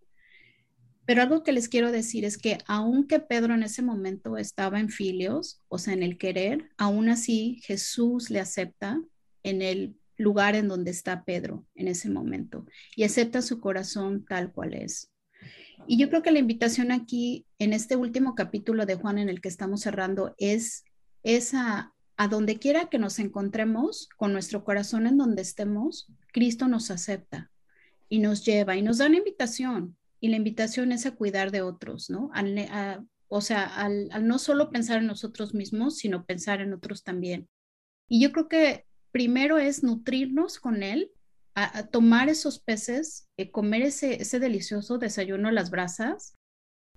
Pero 1.04 1.22
algo 1.22 1.42
que 1.42 1.52
les 1.52 1.68
quiero 1.68 1.90
decir 1.90 2.24
es 2.24 2.38
que 2.38 2.58
aunque 2.66 3.18
Pedro 3.18 3.54
en 3.54 3.62
ese 3.62 3.82
momento 3.82 4.36
estaba 4.36 4.78
en 4.78 4.88
filios, 4.88 5.60
o 5.68 5.78
sea, 5.78 5.94
en 5.94 6.02
el 6.02 6.16
querer, 6.16 6.70
aún 6.76 7.08
así 7.08 7.60
Jesús 7.64 8.30
le 8.30 8.40
acepta 8.40 9.02
en 9.42 9.62
el 9.62 9.96
lugar 10.16 10.54
en 10.54 10.68
donde 10.68 10.92
está 10.92 11.24
Pedro 11.24 11.66
en 11.74 11.88
ese 11.88 12.08
momento 12.08 12.66
y 12.94 13.02
acepta 13.02 13.42
su 13.42 13.60
corazón 13.60 14.24
tal 14.24 14.52
cual 14.52 14.74
es. 14.74 15.10
Y 15.88 15.98
yo 15.98 16.08
creo 16.08 16.22
que 16.22 16.30
la 16.30 16.38
invitación 16.38 16.92
aquí 16.92 17.44
en 17.58 17.72
este 17.72 17.96
último 17.96 18.36
capítulo 18.36 18.86
de 18.86 18.94
Juan 18.94 19.18
en 19.18 19.28
el 19.28 19.40
que 19.40 19.48
estamos 19.48 19.80
cerrando 19.80 20.34
es 20.38 20.84
esa 21.24 21.92
a 22.16 22.28
donde 22.28 22.58
quiera 22.58 22.88
que 22.88 22.98
nos 22.98 23.18
encontremos, 23.18 24.08
con 24.16 24.32
nuestro 24.32 24.62
corazón 24.62 25.08
en 25.08 25.18
donde 25.18 25.42
estemos, 25.42 26.06
Cristo 26.32 26.68
nos 26.68 26.92
acepta 26.92 27.50
y 28.08 28.20
nos 28.20 28.44
lleva 28.44 28.76
y 28.76 28.82
nos 28.82 28.98
da 28.98 29.06
una 29.06 29.16
invitación 29.16 29.96
y 30.22 30.28
la 30.28 30.36
invitación 30.36 30.92
es 30.92 31.04
a 31.04 31.16
cuidar 31.16 31.50
de 31.50 31.62
otros, 31.62 32.08
¿no? 32.08 32.30
o 33.26 33.40
sea, 33.40 33.64
al, 33.64 34.08
no 34.24 34.38
solo 34.38 34.70
pensar 34.70 34.98
en 34.98 35.08
nosotros 35.08 35.52
mismos, 35.52 35.96
sino 35.98 36.24
pensar 36.24 36.60
en 36.60 36.72
otros 36.72 37.02
también. 37.02 37.48
Y 38.08 38.22
yo 38.22 38.30
creo 38.30 38.48
que 38.48 38.86
primero 39.10 39.58
es 39.58 39.82
nutrirnos 39.82 40.60
con 40.60 40.84
él, 40.84 41.10
a, 41.56 41.88
tomar 41.88 42.28
esos 42.28 42.60
peces, 42.60 43.28
eh, 43.36 43.50
comer 43.50 43.82
ese, 43.82 44.22
ese 44.22 44.38
delicioso 44.38 44.96
desayuno 44.96 45.48
a 45.48 45.52
las 45.52 45.70
brasas 45.70 46.36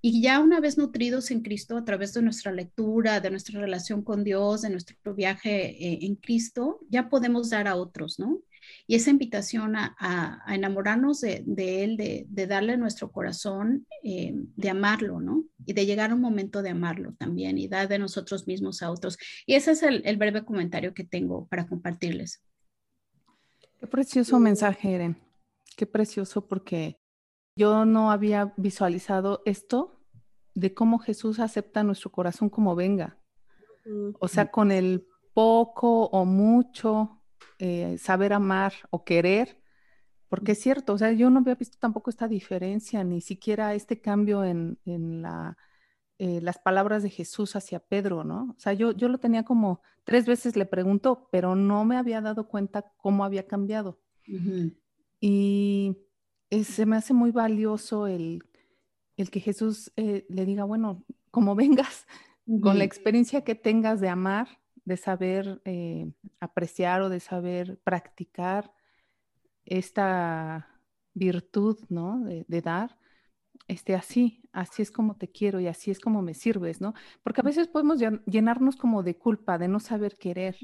Y 0.01 0.21
ya 0.21 0.39
una 0.39 0.59
vez 0.59 0.77
nutridos 0.77 1.31
en 1.31 1.41
Cristo 1.41 1.77
a 1.77 1.83
través 1.83 2.13
de 2.13 2.21
nuestra 2.21 2.51
lectura, 2.51 3.21
de 3.21 3.31
nuestra 3.31 3.59
relación 3.59 4.03
con 4.03 4.23
Dios, 4.23 4.61
de 4.61 4.69
nuestro 4.69 5.15
viaje 5.15 5.71
eh, 5.71 6.05
en 6.05 6.15
Cristo, 6.15 6.79
ya 6.89 7.09
podemos 7.09 7.49
dar 7.49 7.67
a 7.67 7.75
otros, 7.75 8.19
¿no? 8.19 8.39
Y 8.87 8.95
esa 8.95 9.09
invitación 9.09 9.75
a, 9.75 10.43
enamorarnos 10.47 11.21
de, 11.21 11.43
Él, 11.83 11.97
de, 11.97 12.47
darle 12.47 12.77
nuestro 12.77 13.11
corazón, 13.11 13.87
eh, 14.03 14.33
de 14.55 14.69
amarlo, 14.69 15.19
¿no? 15.19 15.45
Y 15.65 15.73
de 15.73 15.85
llegar 15.85 16.11
a 16.11 16.15
un 16.15 16.21
momento 16.21 16.61
de 16.61 16.69
amarlo 16.69 17.13
también 17.17 17.57
y 17.57 17.67
dar 17.67 17.87
de 17.87 17.99
nosotros 17.99 18.47
mismos 18.47 18.81
a 18.81 18.91
otros. 18.91 19.17
Y 19.45 19.55
ese 19.55 19.71
es 19.71 19.83
el, 19.83 20.17
breve 20.17 20.45
comentario 20.45 20.93
que 20.93 21.03
tengo 21.03 21.47
para 21.47 21.67
compartirles. 21.67 22.43
Qué 23.79 23.87
precioso 23.87 24.39
mensaje, 24.39 24.93
Eren. 24.93 25.17
Qué 25.75 25.85
precioso 25.85 26.47
porque 26.47 26.97
yo 27.57 27.85
no 27.85 28.11
había 28.11 28.53
visualizado 28.57 29.41
esto 29.45 29.99
de 30.53 30.73
cómo 30.73 30.99
Jesús 30.99 31.39
acepta 31.39 31.83
nuestro 31.83 32.11
corazón 32.11 32.49
como 32.49 32.75
venga. 32.75 33.19
O 34.19 34.27
sea, 34.27 34.49
con 34.49 34.71
el 34.71 35.07
poco 35.33 36.05
o 36.05 36.25
mucho 36.25 37.21
eh, 37.59 37.97
saber 37.97 38.33
amar 38.33 38.73
o 38.89 39.03
querer, 39.03 39.61
porque 40.27 40.53
es 40.53 40.59
cierto, 40.59 40.93
o 40.93 40.97
sea, 40.97 41.11
yo 41.11 41.29
no 41.29 41.39
había 41.39 41.55
visto 41.55 41.77
tampoco 41.79 42.09
esta 42.09 42.27
diferencia, 42.27 43.03
ni 43.03 43.21
siquiera 43.21 43.73
este 43.73 44.01
cambio 44.01 44.43
en, 44.43 44.77
la, 45.21 45.57
eh, 46.17 46.41
las 46.41 46.57
palabras 46.57 47.03
de 47.03 47.09
Jesús 47.09 47.55
hacia 47.55 47.79
Pedro, 47.79 48.23
¿no? 48.23 48.55
O 48.57 48.59
sea, 48.59 48.73
yo, 48.73 48.91
yo 48.91 49.07
lo 49.07 49.19
tenía 49.19 49.43
como 49.43 49.81
tres 50.03 50.25
veces 50.25 50.55
le 50.55 50.65
preguntó, 50.65 51.27
pero 51.31 51.55
no 51.55 51.85
me 51.85 51.97
había 51.97 52.21
dado 52.21 52.47
cuenta 52.47 52.93
cómo 52.97 53.23
había 53.23 53.47
cambiado. 53.47 53.99
Y 55.19 55.95
se 56.63 56.85
me 56.85 56.95
hace 56.95 57.13
muy 57.13 57.31
valioso 57.31 58.07
el, 58.07 58.43
el 59.17 59.29
que 59.29 59.39
Jesús 59.39 59.91
eh, 59.95 60.25
le 60.29 60.45
diga, 60.45 60.63
bueno, 60.63 61.03
como 61.31 61.55
vengas, 61.55 62.05
con 62.61 62.77
la 62.77 62.83
experiencia 62.83 63.43
que 63.43 63.55
tengas 63.55 63.99
de 63.99 64.09
amar, 64.09 64.47
de 64.85 64.97
saber 64.97 65.61
eh, 65.65 66.11
apreciar 66.39 67.01
o 67.01 67.09
de 67.09 67.19
saber 67.19 67.79
practicar 67.83 68.71
esta 69.65 70.67
virtud, 71.13 71.79
¿no? 71.89 72.23
De, 72.23 72.61
dar, 72.61 72.97
este, 73.67 73.95
así, 73.95 74.43
así 74.53 74.83
es 74.83 74.91
como 74.91 75.15
te 75.15 75.31
quiero 75.31 75.59
y 75.59 75.67
así 75.67 75.89
es 75.89 75.99
como 75.99 76.21
me 76.21 76.35
sirves, 76.35 76.81
¿no? 76.81 76.93
Porque 77.23 77.41
a 77.41 77.43
veces 77.43 77.67
podemos 77.67 77.99
llenarnos 78.27 78.75
como 78.75 79.01
de 79.01 79.17
culpa, 79.17 79.57
de 79.57 79.67
no 79.67 79.79
saber 79.79 80.17
querer, 80.17 80.55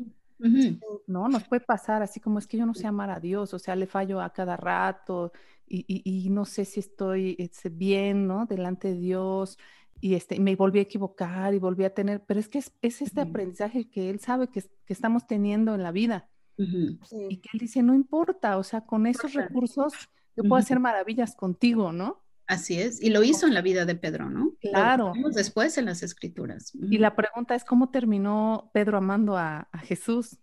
¿no? 1.08 1.28
Nos 1.28 1.48
puede 1.48 1.62
pasar 1.62 2.04
así 2.04 2.20
como 2.20 2.38
es 2.38 2.48
que 2.48 2.58
yo 2.58 2.66
no 2.66 2.76
sé 2.76 2.86
amar 2.86 3.10
a 3.10 3.20
Dios, 3.20 3.54
o 3.54 3.60
sea, 3.60 3.76
le 3.76 3.88
fallo 3.88 4.22
a 4.22 4.34
cada 4.34 4.56
rato 4.56 5.32
y, 5.68 6.28
no 6.30 6.46
sé 6.46 6.66
si 6.66 6.80
estoy 6.80 7.36
este, 7.40 7.70
bien, 7.70 8.28
¿no? 8.28 8.46
Delante 8.46 8.90
de 8.90 9.00
Dios 9.00 9.58
y 10.02 10.16
este, 10.16 10.40
me 10.40 10.56
volví 10.56 10.80
a 10.80 10.82
equivocar 10.82 11.54
y 11.54 11.60
volví 11.60 11.86
a 11.86 11.94
tener, 11.94 12.24
pero 12.26 12.40
es 12.40 12.50
que 12.50 12.58
es, 12.58 13.02
este 13.02 13.22
aprendizaje 13.22 13.88
que 13.88 14.10
él 14.10 14.20
sabe 14.20 14.50
que, 14.50 14.62
que, 14.62 14.94
estamos 14.94 15.28
teniendo 15.28 15.76
en 15.76 15.84
la 15.84 15.92
vida. 15.92 16.28
Y 16.58 17.38
que 17.38 17.50
él 17.54 17.60
dice, 17.60 17.82
no 17.82 17.94
importa, 17.94 18.58
o 18.58 18.64
sea, 18.64 18.82
con 18.82 19.08
esos 19.08 19.34
recursos 19.34 19.94
yo 20.36 20.44
puedo 20.44 20.56
hacer 20.56 20.80
maravillas 20.80 21.36
contigo, 21.36 21.92
¿no? 21.92 22.24
Así 22.48 22.80
es, 22.80 23.02
y 23.02 23.10
lo 23.10 23.24
hizo 23.24 23.48
en 23.48 23.54
la 23.54 23.62
vida 23.62 23.86
de 23.86 23.96
Pedro, 23.96 24.30
¿no? 24.30 24.54
Claro. 24.60 25.14
Lo 25.16 25.30
después 25.30 25.78
en 25.78 25.86
las 25.86 26.04
escrituras. 26.04 26.74
Y 26.76 26.98
la 26.98 27.16
pregunta 27.16 27.56
es, 27.56 27.64
¿cómo 27.64 27.90
terminó 27.90 28.70
Pedro 28.74 28.98
amando 28.98 29.38
a, 29.38 29.70
Jesús? 29.84 30.38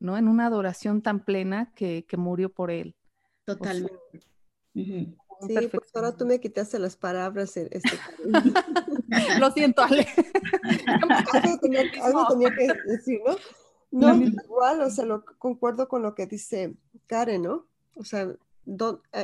¿No? 0.00 0.16
En 0.16 0.28
una 0.28 0.46
adoración 0.46 1.02
tan 1.02 1.24
plena 1.24 1.72
que, 1.74 2.06
que 2.08 2.16
murió 2.16 2.48
por 2.52 2.70
él. 2.70 2.96
Totalmente. 3.44 3.94
Sí, 5.46 5.68
pues 5.68 5.90
ahora 5.94 6.16
tú 6.16 6.26
me 6.26 6.40
quitaste 6.40 6.78
las 6.78 6.96
palabras. 6.96 7.56
Este, 7.56 7.80
Lo 9.40 9.50
siento, 9.50 9.82
Ale. 9.82 10.06
algo, 12.02 12.26
tenía, 12.28 12.50
que 12.54 12.68
decir, 12.86 13.20
¿no? 13.26 13.36
No, 13.90 14.14
igual, 14.16 14.80
o 14.80 14.90
sea, 14.90 15.04
lo, 15.04 15.24
concuerdo 15.38 15.88
con 15.88 16.02
lo 16.02 16.14
que 16.14 16.26
dice 16.26 16.74
Karen, 17.06 17.42
¿no? 17.42 17.66
O 17.94 18.04
sea, 18.04 18.34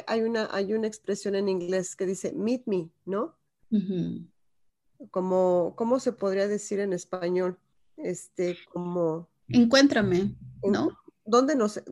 hay, 0.06 0.22
una, 0.22 0.48
hay 0.52 0.74
una 0.74 0.87
expresión 0.87 1.35
en 1.35 1.48
inglés 1.48 1.96
que 1.96 2.06
dice 2.06 2.33
meet 2.33 2.62
me, 2.66 2.90
¿no? 3.04 3.37
Como, 5.11 5.74
¿cómo 5.76 5.98
se 5.98 6.12
podría 6.12 6.46
decir 6.46 6.80
en 6.80 6.92
español? 6.92 7.59
Este, 7.96 8.56
como... 8.72 9.28
Encuéntrame, 9.48 10.37
¿no? 10.62 10.90
¿Dónde 11.24 11.56
nos, 11.56 11.83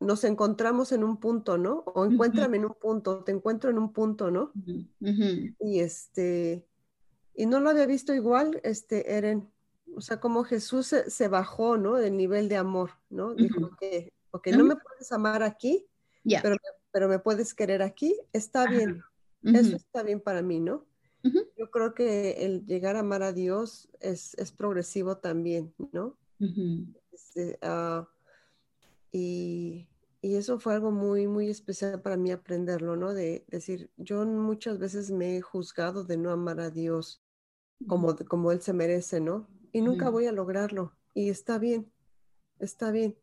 nos 0.00 0.24
encontramos 0.24 0.92
en 0.92 1.04
un 1.04 1.18
punto, 1.18 1.58
¿no? 1.58 1.84
O 1.86 2.04
encuéntrame 2.04 2.58
en 2.58 2.66
un 2.66 2.74
punto, 2.74 3.24
te 3.24 3.32
encuentro 3.32 3.70
en 3.70 3.78
un 3.78 3.92
punto, 3.92 4.30
¿no? 4.30 4.52
Y 5.00 5.80
este, 5.80 6.66
y 7.34 7.46
no 7.46 7.60
lo 7.60 7.70
había 7.70 7.86
visto 7.86 8.14
igual, 8.14 8.60
este, 8.62 9.16
Eren, 9.16 9.50
o 9.96 10.00
sea, 10.00 10.20
como 10.20 10.44
Jesús 10.44 10.94
se, 11.06 11.28
bajó, 11.28 11.76
¿no? 11.76 11.94
Del 11.94 12.16
nivel 12.16 12.48
de 12.48 12.56
amor, 12.56 12.90
¿no? 13.10 13.34
Dijo 13.34 13.76
que, 13.78 14.12
ok, 14.30 14.48
no 14.48 14.64
me 14.64 14.76
puedes 14.76 15.10
amar 15.12 15.42
aquí, 15.42 15.86
pero, 16.42 16.56
pero 16.92 17.08
me 17.08 17.18
puedes 17.18 17.54
querer 17.54 17.82
aquí, 17.82 18.18
está 18.32 18.66
bien, 18.66 19.02
eso 19.42 19.76
está 19.76 20.02
bien 20.02 20.20
para 20.20 20.42
mí, 20.42 20.60
¿no? 20.60 20.86
Yo 21.56 21.70
creo 21.70 21.94
que 21.94 22.44
el 22.44 22.66
llegar 22.66 22.96
a 22.96 23.00
amar 23.00 23.22
a 23.22 23.32
Dios 23.32 23.88
es, 24.00 24.36
progresivo 24.56 25.16
también, 25.16 25.74
¿no? 25.92 26.18
Este, 27.10 27.58
ah, 29.14 29.16
y, 29.16 29.88
eso 30.22 30.58
fue 30.58 30.74
algo 30.74 30.90
muy, 30.90 31.26
muy 31.26 31.50
especial 31.50 32.00
para 32.00 32.16
mí 32.16 32.30
aprenderlo, 32.30 32.96
¿no? 32.96 33.12
De 33.12 33.44
decir, 33.48 33.90
yo 33.98 34.24
muchas 34.24 34.78
veces 34.78 35.10
me 35.10 35.36
he 35.36 35.42
juzgado 35.42 36.04
de 36.04 36.16
no 36.16 36.30
amar 36.30 36.60
a 36.60 36.70
Dios 36.70 37.22
como, 37.86 38.16
como 38.16 38.50
Él 38.50 38.62
se 38.62 38.72
merece, 38.72 39.20
¿no? 39.20 39.46
Y 39.72 39.82
nunca 39.82 40.08
voy 40.08 40.26
a 40.26 40.32
lograrlo. 40.32 40.96
Y 41.12 41.28
está 41.28 41.58
bien, 41.58 41.92
está 42.58 42.90
bien, 42.90 43.18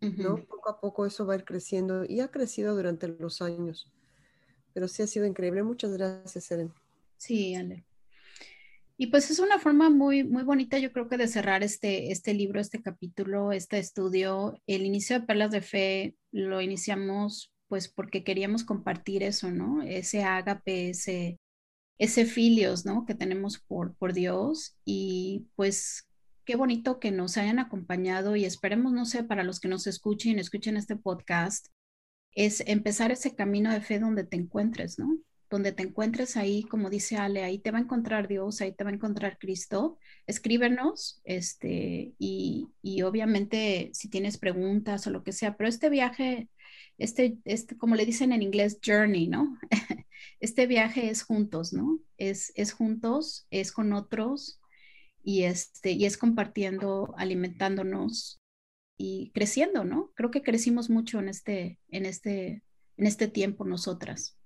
¿no? 0.00 0.36
Poco 0.46 0.70
a 0.70 0.80
poco 0.80 1.04
eso 1.04 1.26
va 1.26 1.34
a 1.34 1.36
ir 1.36 1.44
creciendo 1.44 2.04
y 2.06 2.20
ha 2.20 2.28
crecido 2.28 2.74
durante 2.74 3.06
los 3.08 3.42
años. 3.42 3.92
Pero 4.72 4.88
sí 4.88 5.02
ha 5.02 5.06
sido 5.06 5.26
increíble. 5.26 5.62
Muchas 5.62 5.92
gracias, 5.92 6.50
Eren. 6.50 6.72
Sí, 7.18 7.54
Ale. 7.54 7.84
Y 9.02 9.06
pues 9.06 9.30
es 9.30 9.38
una 9.38 9.58
forma 9.58 9.88
muy, 9.88 10.24
muy 10.24 10.42
bonita, 10.42 10.78
yo 10.78 10.92
creo 10.92 11.08
que 11.08 11.16
de 11.16 11.26
cerrar 11.26 11.62
este, 11.62 12.12
este 12.12 12.34
libro, 12.34 12.60
este 12.60 12.82
capítulo, 12.82 13.50
este 13.50 13.78
estudio. 13.78 14.60
El 14.66 14.84
inicio 14.84 15.18
de 15.18 15.24
Perlas 15.26 15.50
de 15.52 15.62
Fe 15.62 16.16
lo 16.32 16.60
iniciamos 16.60 17.50
pues 17.66 17.88
porque 17.88 18.24
queríamos 18.24 18.62
compartir 18.62 19.22
eso, 19.22 19.50
¿no? 19.50 19.80
Ese 19.80 20.22
ágape, 20.22 20.90
ese, 20.90 21.40
ese 21.96 22.26
filios, 22.26 22.84
¿no? 22.84 23.06
Que 23.06 23.14
tenemos 23.14 23.58
por, 23.58 23.94
por 23.96 24.12
Dios. 24.12 24.76
Y 24.84 25.46
pues 25.56 26.06
qué 26.44 26.56
bonito 26.56 27.00
que 27.00 27.10
nos 27.10 27.38
hayan 27.38 27.58
acompañado 27.58 28.36
y 28.36 28.44
esperemos, 28.44 28.92
no 28.92 29.06
sé, 29.06 29.24
para 29.24 29.44
los 29.44 29.60
que 29.60 29.68
nos 29.68 29.86
escuchen, 29.86 30.38
escuchen 30.38 30.76
este 30.76 30.96
podcast, 30.96 31.68
es 32.32 32.62
empezar 32.66 33.12
ese 33.12 33.34
camino 33.34 33.72
de 33.72 33.80
fe 33.80 33.98
donde 33.98 34.24
te 34.24 34.36
encuentres, 34.36 34.98
¿no? 34.98 35.16
Donde 35.50 35.72
te 35.72 35.82
encuentres 35.82 36.36
ahí, 36.36 36.62
como 36.62 36.90
dice 36.90 37.16
Ale, 37.16 37.42
ahí 37.42 37.58
te 37.58 37.72
va 37.72 37.78
a 37.78 37.82
encontrar 37.82 38.28
Dios, 38.28 38.60
ahí 38.60 38.72
te 38.72 38.84
va 38.84 38.90
a 38.90 38.94
encontrar 38.94 39.36
Cristo. 39.38 39.98
Escríbenos, 40.26 41.20
este, 41.24 42.14
y, 42.18 42.68
obviamente 43.02 43.90
si 43.92 44.08
tienes 44.08 44.38
preguntas 44.38 45.06
o 45.06 45.10
lo 45.10 45.24
que 45.24 45.32
sea, 45.32 45.56
pero 45.56 45.68
este 45.68 45.90
viaje, 45.90 46.48
este, 46.98 47.38
este, 47.44 47.76
como 47.76 47.96
le 47.96 48.06
dicen 48.06 48.32
en 48.32 48.42
inglés, 48.42 48.78
journey, 48.84 49.26
¿no? 49.26 49.58
este 50.40 50.68
viaje 50.68 51.10
es 51.10 51.24
juntos, 51.24 51.72
¿no? 51.72 51.98
Es, 52.16 52.52
es 52.54 52.72
juntos, 52.72 53.48
es 53.50 53.72
con 53.72 53.92
otros 53.92 54.60
y, 55.24 55.42
este, 55.42 55.92
y 55.92 56.04
es 56.04 56.16
compartiendo, 56.16 57.12
alimentándonos 57.18 58.40
y 58.96 59.32
creciendo, 59.34 59.84
¿no? 59.84 60.12
Creo 60.14 60.30
que 60.30 60.42
crecimos 60.42 60.90
mucho 60.90 61.18
en 61.18 61.28
este, 61.28 61.80
en 61.88 62.06
este, 62.06 62.62
en 62.96 63.06
este 63.06 63.26
tiempo 63.26 63.64
nosotras 63.64 64.36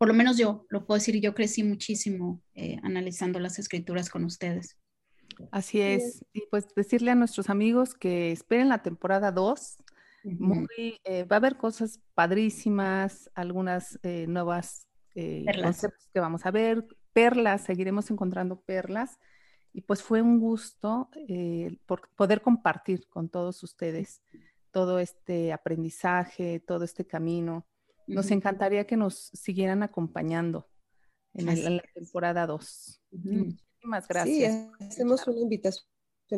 por 0.00 0.08
lo 0.08 0.14
menos 0.14 0.38
yo, 0.38 0.64
lo 0.70 0.86
puedo 0.86 0.96
decir, 0.96 1.20
yo 1.20 1.34
crecí 1.34 1.62
muchísimo 1.62 2.40
eh, 2.54 2.78
analizando 2.82 3.38
las 3.38 3.58
escrituras 3.58 4.08
con 4.08 4.24
ustedes. 4.24 4.78
Así 5.50 5.82
es. 5.82 6.24
Y 6.32 6.44
pues 6.50 6.68
decirle 6.74 7.10
a 7.10 7.14
nuestros 7.14 7.50
amigos 7.50 7.92
que 7.92 8.32
esperen 8.32 8.70
la 8.70 8.82
temporada 8.82 9.30
2. 9.30 9.76
Eh, 10.78 11.24
va 11.24 11.36
a 11.36 11.38
haber 11.38 11.58
cosas 11.58 12.00
padrísimas, 12.14 13.30
algunas 13.34 13.98
eh, 14.02 14.24
nuevas 14.26 14.88
conceptos 15.62 16.08
que 16.14 16.20
vamos 16.20 16.46
a 16.46 16.50
ver, 16.50 16.82
perlas, 17.12 17.64
seguiremos 17.64 18.10
encontrando 18.10 18.58
perlas. 18.58 19.18
Y 19.74 19.82
pues 19.82 20.02
fue 20.02 20.22
un 20.22 20.40
gusto 20.40 21.10
por 21.84 22.08
poder 22.16 22.40
compartir 22.40 23.06
con 23.10 23.28
todos 23.28 23.62
ustedes 23.62 24.22
todo 24.70 24.98
este 24.98 25.52
aprendizaje, 25.52 26.58
todo 26.58 26.84
este 26.84 27.06
camino. 27.06 27.66
Nos 28.14 28.30
encantaría 28.30 28.86
que 28.86 28.96
nos 28.96 29.30
siguieran 29.32 29.82
acompañando 29.82 30.68
en, 31.34 31.76
la 31.76 31.82
temporada 31.94 32.46
2. 32.46 33.02
Muchísimas 33.10 34.08
gracias. 34.08 34.68
Sí, 34.78 34.84
hacemos 34.84 35.26
una 35.26 35.40
invitación 35.40 35.86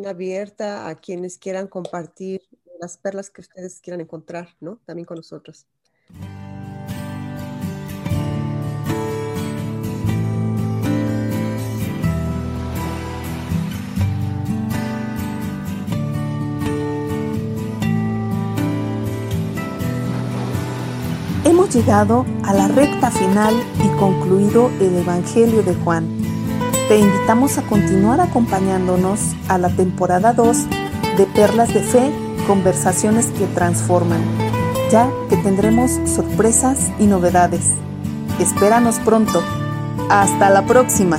abierta 0.07 0.89
a 0.89 0.95
quienes 0.97 1.39
quieran 1.39 1.67
compartir 1.67 2.43
las 2.81 2.99
perlas 2.99 3.31
que 3.31 3.41
ustedes 3.41 3.81
quieran 3.81 4.01
encontrar, 4.01 4.49
¿no? 4.61 4.81
También 4.85 5.07
con 5.07 5.17
nosotros. 5.17 5.67
Llegado 21.73 22.27
a 22.45 22.53
la 22.53 22.69
recta 22.69 23.11
final 23.11 23.55
y 23.83 23.89
concluido 23.99 24.71
el 24.81 24.97
Evangelio 24.97 25.63
de 25.63 25.75
Juan. 25.75 26.07
Te 26.89 26.99
invitamos 26.99 27.57
a 27.57 27.63
continuar 27.63 28.21
acompañándonos 28.21 29.21
a 29.49 29.57
la 29.57 29.71
temporada 29.71 30.35
2 30.35 30.67
de 31.17 31.27
Perlas 31.27 31.73
de 31.73 31.81
Fe, 31.81 32.13
conversaciones 32.47 33.27
que 33.27 33.47
transforman, 33.47 34.21
ya 34.91 35.09
que 35.31 35.37
tendremos 35.39 35.99
sorpresas 36.05 36.91
y 36.99 37.07
novedades. 37.07 37.71
Espéranos 38.39 38.99
pronto. 38.99 39.43
Hasta 40.11 40.51
la 40.51 40.67
próxima. 40.67 41.19